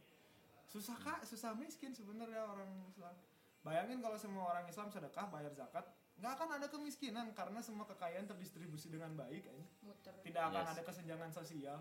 [0.67, 3.15] Susah kak, susah miskin sebenarnya orang Islam.
[3.63, 5.83] Bayangin kalau semua orang Islam sedekah bayar zakat,
[6.19, 9.43] nggak akan ada kemiskinan karena semua kekayaan terdistribusi dengan baik.
[9.47, 10.71] anjing muter tidak akan Yes.
[10.75, 11.79] ada kesenjangan sosial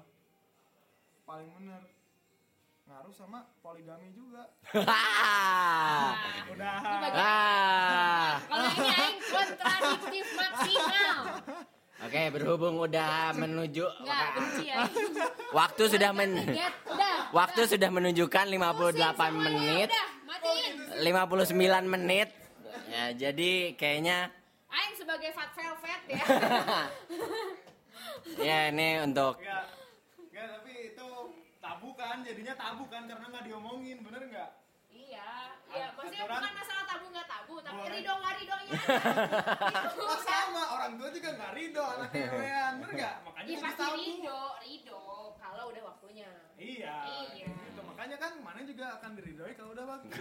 [1.29, 1.83] paling bener
[2.89, 4.49] ngaruh sama poligami juga.
[6.53, 6.75] Udah.
[7.13, 8.41] Ah.
[8.49, 11.21] kalau ini aing kontradiktif maksimal.
[11.99, 14.87] Oke, berhubung udah menuju nggak benci ya
[15.51, 20.75] waktu sudah men udah waktu sudah menunjukkan 58 Pusing semuanya, menit, udah matiin.
[21.85, 22.29] 59 menit.
[22.89, 24.33] Ya, jadi kayaknya
[24.73, 26.25] aing sebagai fat velvet ya.
[28.39, 29.78] Ya ini untuk itu
[31.69, 34.51] tabu kan jadinya tabu kan karena nggak diomongin bener nggak
[34.89, 37.93] iya Ya, maksudnya aturan bukan masalah tabu nggak tabu, tapi Boleh.
[37.93, 38.73] ridho nggak ridhonya.
[39.69, 40.01] Gitu.
[40.01, 43.97] Oh, sama orang tua juga nggak ridho anak ewean bener nggak makanya Iya pasti tabu.
[44.01, 45.03] ridho, ridho
[45.37, 46.31] kalau udah waktunya.
[46.57, 47.53] iya Iya.
[47.69, 50.09] itu makanya kan mana juga akan diridhoi kalau udah waktu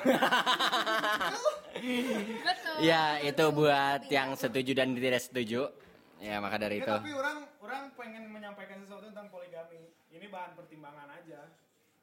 [2.44, 2.76] Betul.
[2.82, 5.72] Ya, itu buat yang setuju dan tidak setuju.
[6.18, 6.92] Ya, maka dari Ya, itu.
[6.92, 11.46] tapi orang orang pengen menyampaikan sesuatu tentang poligami ini bahan pertimbangan aja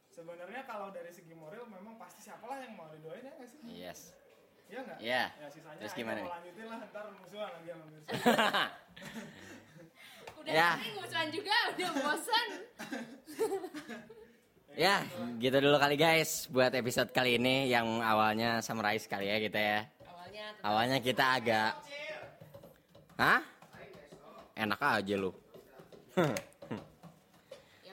[0.07, 4.01] sebenarnya kalau dari segi moral memang pasti siapalah yang mau didoain ya nggak sih Yes.
[4.65, 4.97] Iya nggak?
[4.99, 5.23] Iya.
[5.35, 8.11] Ya sisanya Terus gimana mau lanjutin lah ntar musuhan lagi sama Mirsa.
[10.35, 10.69] Udah Ya.
[10.77, 12.49] sering musuhan juga, udah bosan.
[14.75, 15.07] Ya,
[15.39, 19.81] gitu dulu kali guys buat episode kali ini yang awalnya samurai sekali ya kita ya.
[20.03, 21.71] Awalnya Awalnya kita agak
[23.15, 23.39] Hah?
[24.55, 25.31] Enak aja lu.
[26.15, 26.31] ya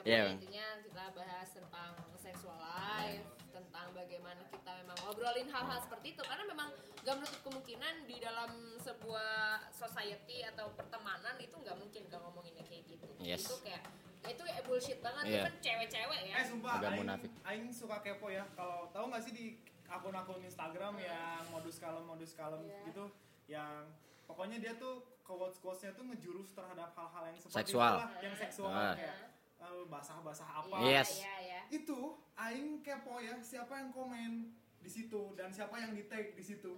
[0.00, 0.34] pokoknya Bang.
[0.34, 6.42] intinya kita bahas tentang sexual life tentang bagaimana kita memang ngobrolin hal-hal seperti itu karena
[6.44, 9.30] memang gak menutup kemungkinan di dalam sebuah
[9.70, 13.44] society atau pertemanan itu nggak mungkin gak ngomonginnya kayak gitu Yes.
[13.44, 13.82] itu kayak
[14.24, 15.42] itu ya bullshit banget Iya.
[15.44, 17.30] kan cewek-cewek ya Eh sumpah, Agak aing, munafik.
[17.44, 18.42] aing suka kepo ya.
[18.52, 19.46] Kalau tahu nggak sih di
[19.84, 22.78] akun-akun Instagram yang modus kalem modus kalem Iya.
[22.86, 23.04] gitu,
[23.48, 23.82] yang
[24.24, 27.94] pokoknya dia tuh quotes quotesnya tuh ngejurus terhadap hal-hal yang seperti Seksual.
[27.94, 28.94] itulah, yang seksual Ah.
[28.94, 29.16] kayak
[29.58, 30.76] eh, basah-basah apa.
[30.80, 31.10] Iya, Yes.
[31.16, 31.60] iya, iya.
[31.70, 31.98] Itu
[32.34, 36.74] aing kepo ya siapa yang komen di situ dan siapa yang di tag di situ.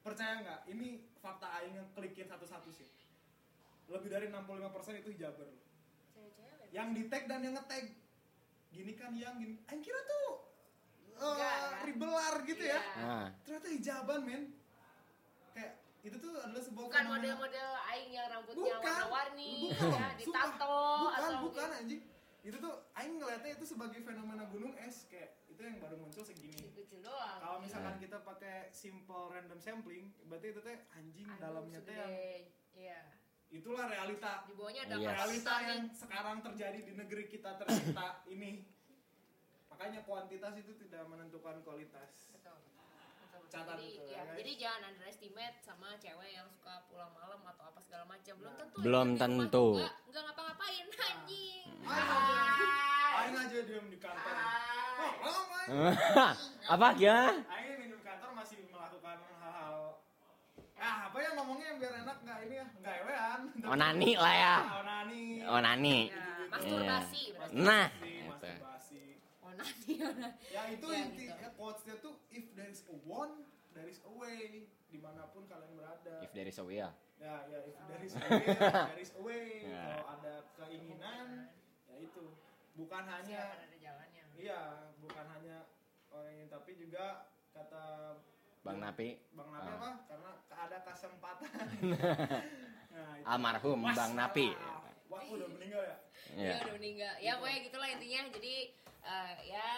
[0.00, 0.60] Percaya nggak?
[0.68, 2.86] Ini fakta aing yang klikin satu-satu sih.
[3.84, 4.62] Lebih dari 65%
[4.96, 5.50] itu hijaber
[6.08, 6.70] Cewek-cewek.
[6.70, 7.90] yang di tag dan yang nge-tag
[8.70, 10.48] gini kan yang gini Aing kira tuh
[11.12, 11.78] uh, Enggak, ya.
[11.84, 12.80] ribelar gitu ya Iya.
[12.96, 14.42] Nah, ternyata hijaban men
[16.02, 20.74] itu tuh adalah sebuah bukan model-model aing yang rambutnya warna-warni ya ditato
[21.06, 21.78] bukan atau bukan gitu.
[21.78, 22.02] anjing.
[22.42, 26.74] Itu tuh Aing ngeliatnya itu sebagai fenomena gunung es kayak itu yang baru muncul segini.
[27.38, 28.02] Kalau misalkan Iya.
[28.02, 32.10] kita pakai simple random sampling berarti itu teh anjing Aduh, dalamnya teh yang
[32.74, 33.00] iya.
[33.46, 34.42] Itulah realita.
[34.42, 35.06] Di bawahnya ada Yes.
[35.14, 38.66] realita yang sekarang terjadi di negeri kita tercinta ini.
[39.70, 42.31] Makanya kuantitas itu tidak menentukan kualitas
[43.52, 43.60] Betul.
[43.60, 43.68] Betul.
[43.68, 44.36] Catat jadi, itu, ya, ya, guys.
[44.40, 48.34] jadi jangan underestimate sama cewek yang suka pulang malam atau apa segala macam.
[48.40, 48.56] Belum Nah.
[48.56, 48.78] tentu.
[48.80, 49.66] Belum ya, tentu.
[50.08, 51.64] Nggak ngapa-ngapain anjing.
[51.82, 52.68] Aing aja,
[53.12, 54.34] Aing aja diem di kantor.
[55.02, 56.32] Oh, oh,
[56.72, 57.32] apa gimana?
[57.44, 59.76] Aing minum kantor masih melakukan hal-hal
[60.82, 64.56] ah apa ya ngomongnya yang biar enak nggak ini ya nggak ewean Onani lah ya.
[64.82, 65.98] Onani Onani.
[66.10, 67.54] Ya, masturbasi berarti.
[67.62, 67.86] Nah.
[69.62, 70.30] Onani, onani.
[70.48, 71.34] ya itu Ya, inti gitu.
[71.36, 73.34] ya, quotesnya tuh if there is a want
[73.72, 76.90] there is a way di mana pun kalian berada If there is a will.
[77.16, 79.46] Ya, ya, if there is a way, there is a way.
[79.64, 79.78] Ya.
[79.94, 81.26] Kalau ada keinginan,
[81.86, 82.24] ya itu.
[82.74, 84.24] Bukan hanya, akan ada jalannya.
[84.34, 84.60] iya,
[84.98, 85.56] bukan hanya
[86.10, 88.18] orang ini, tapi juga kata
[88.60, 89.22] Bang Napi.
[89.32, 89.76] Bang Napi Ah.
[89.76, 89.90] apa?
[90.04, 91.66] Karena ada kesempatan.
[92.92, 93.24] nah, itu.
[93.24, 94.50] Almarhum Mas, Bang Napi.
[95.06, 95.96] Wah, udah meninggal ya?
[96.32, 96.56] Ya Ya.
[96.60, 97.12] udah meninggal.
[97.18, 98.20] Ya pokoknya gitulah intinya.
[98.32, 98.54] Jadi
[99.02, 99.70] eh, ya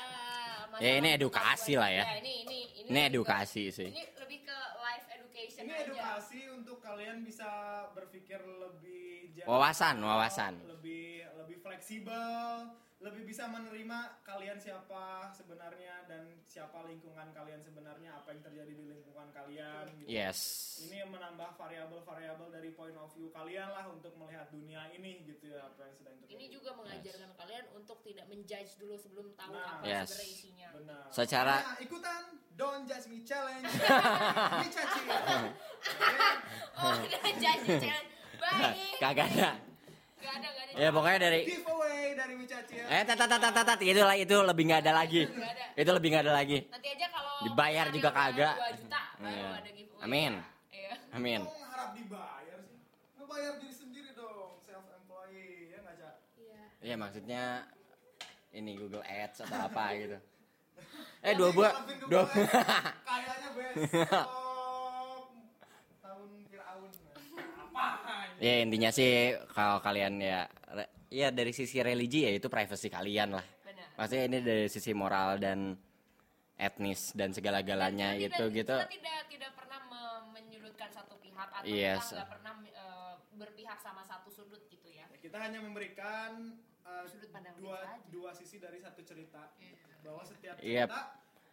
[0.75, 2.03] Ya, ini edukasi lah ya.
[2.19, 3.89] ini ini ini Ini lebih ke- edukasi sih.
[3.89, 5.85] Ini lebih ke life education Ini aja.
[5.87, 7.47] edukasi untuk kalian bisa
[7.95, 10.59] berpikir lebih Wawasan, wawasan.
[10.67, 12.75] lebih lebih fleksibel,
[13.05, 18.85] lebih bisa menerima kalian siapa sebenarnya dan siapa lingkungan kalian sebenarnya, apa yang terjadi di
[18.89, 19.85] lingkungan kalian.
[20.01, 20.09] Gitu.
[20.09, 20.41] Yes.
[20.89, 25.53] Ini yang menambah variabel-variabel dari point of view kalian lah untuk melihat dunia ini gitu
[25.53, 26.33] ya apa yang sedang terjadi.
[26.33, 29.77] Ini juga mengajarkan kalian untuk tidak menjudge dulu sebelum tahu Nah.
[29.77, 30.09] apa Yes.
[30.09, 30.69] sebenarnya isinya.
[30.73, 31.05] Benar.
[31.13, 32.23] Secara Nah, ikutan
[32.57, 33.69] Don't Judge Me Challenge.
[34.65, 35.03] Ini caci.
[36.75, 38.11] Oh, ada janji challenge.
[38.35, 38.97] Baik.
[39.03, 39.51] kagak ada.
[40.25, 40.73] Gak ada, gak ada.
[40.75, 42.85] Ya pokoknya dari Giveaway dari Micaci ya.
[42.89, 45.23] eh tat tat tat tat tat itu lah itu lebih nggak ada lagi.
[45.25, 45.65] Gak ada.
[45.77, 46.59] Itu lebih nggak ada lagi.
[46.67, 48.55] Nanti aja kalau Dibayar juga kagak.
[48.57, 49.49] 2 juta baru Iya.
[49.55, 50.03] ada giveaway.
[50.03, 50.33] Amin.
[50.71, 50.95] Iya.
[51.13, 51.41] Amin.
[51.45, 52.79] Kok harap dibayar sih?
[53.15, 56.15] Ngebayar diri sendiri dong, self employee ya cak?
[56.35, 56.63] Iya.
[56.81, 57.43] Iya maksudnya
[58.51, 60.19] ini Google Ads atau apa gitu.
[61.25, 61.73] Eh dua buah
[62.05, 64.29] dua Kayaknya besok
[65.99, 66.91] tahun Firaun.
[67.65, 67.87] Apa?
[68.45, 69.11] Ya intinya sih
[69.49, 70.45] kalau kalian ya
[71.09, 73.47] ya dari sisi religi ya itu privasi kalian lah.
[73.65, 73.89] Benar.
[73.97, 75.73] Maksudnya ini dari sisi moral dan
[76.57, 78.77] etnis dan segala-galanya Dan itu tidak- gitu.
[78.77, 82.05] Kita tidak tidak pernah me- menyudutkan satu pihak atau Yes.
[82.05, 85.09] kita nggak pernah eh, berpihak sama satu sudut gitu ya.
[85.09, 86.53] Ya, kita hanya memberikan
[86.85, 89.41] uh, Sudut pandang dua dua sisi dari satu cerita
[90.03, 90.85] bahwa setiap Yep.
[90.85, 91.03] cerita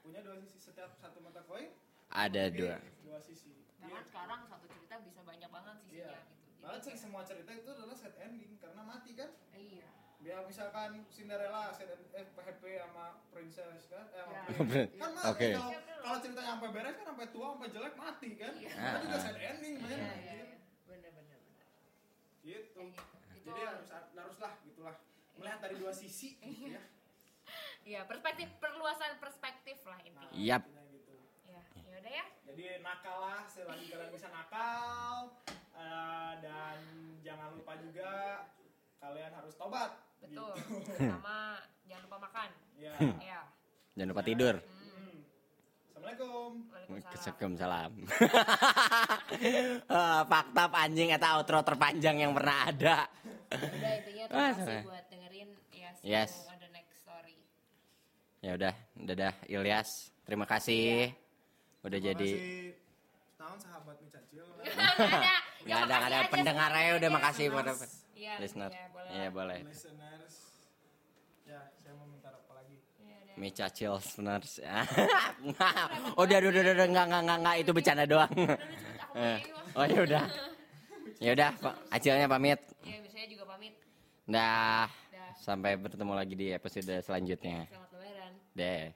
[0.03, 1.71] punya dua sisi setiap satu mata koin
[2.09, 2.75] Ada dua.
[3.01, 3.55] dua sisi.
[3.79, 4.05] Karena Iya.
[4.05, 6.19] sekarang satu cerita bisa banyak banget sisinya Iya.
[6.19, 6.40] gitu.
[6.61, 9.33] Jadi Malah kayak- semua cerita itu adalah set ending karena mati kan.
[9.51, 9.89] Iya.
[10.21, 14.43] Biar misalkan Cinderella set end- eh, happy sama princess kan, eh, sama Ya.
[14.45, 14.93] prince.
[14.95, 15.47] kan mati Oke.
[15.51, 18.69] kalau kalau ceritanya sampai beres kan sampai tua sampai jelek mati kan Iya.
[18.69, 19.23] kita juga Ah.
[19.23, 20.57] sad ending men Iya, iya, iya.
[20.87, 21.65] Bener, bener, bener.
[22.39, 23.09] gitu gitu.
[23.33, 24.95] Itu jadi harus haruslah gitulah
[25.33, 26.81] melihat dari dua sisi gitu ya
[27.81, 30.29] Iya, perspektif perluasan perspektif lah intinya.
[30.31, 30.61] Yap.
[30.63, 32.25] intinya gitu Ya, ya udah ya.
[32.45, 35.33] jadi nakal lah selagi kalian bisa nakal
[35.73, 36.77] eh, dan
[37.21, 38.11] jangan lupa juga
[38.97, 40.51] kalian harus tobat Betul.
[40.55, 40.91] gitu.
[41.11, 42.49] Sama jangan lupa makan.
[42.75, 43.39] ya Ya.
[43.93, 44.55] Jangan lupa tidur.
[44.57, 45.17] Hmm.
[45.91, 47.91] assalamualaikum Waalaikumsalam.
[49.31, 53.07] Eh, Fakta anjing atau outro terpanjang yang pernah ada.
[53.49, 56.31] Udah intinya Ah, terima kasih buat dengerin ya Yes.
[56.45, 57.39] on the next story.
[58.39, 60.11] Ya udah, dadah Ilyas.
[60.23, 61.15] Terima kasih.
[61.81, 62.75] Udah Terima jadi kasih.
[63.39, 65.35] tahun sahabat ada.
[65.61, 67.73] Nggak ada nggak ada pendengarnya udah makasih pada
[68.13, 68.69] Iya, listener.
[68.69, 69.11] iya, boleh.
[69.11, 69.59] Iya boleh.
[69.65, 70.35] listeners
[71.43, 73.33] ya saya mau minta apa lagi Iya.
[73.35, 74.51] Mica listeners.
[76.21, 78.33] udah udah udah udah nggak nggak nggak nggak itu bercanda doang.
[79.11, 79.39] Eh,
[79.75, 80.23] oh ya udah.
[81.19, 81.75] Ya udah, Pak.
[81.91, 82.57] Acilnya pamit.
[82.81, 83.73] Iya, biasanya juga pamit.
[84.25, 84.87] Dah.
[85.11, 85.31] Dah.
[85.35, 87.67] Sampai bertemu lagi di episode selanjutnya.
[87.67, 88.31] Selamat lebaran.
[88.55, 88.95] Deh.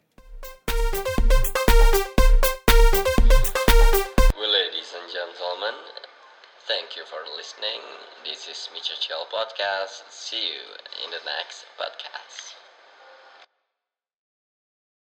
[6.67, 7.81] Thank you for listening.
[8.23, 10.03] This is Micha Chill Podcast.
[10.09, 10.61] See you
[11.03, 12.54] in the next podcast.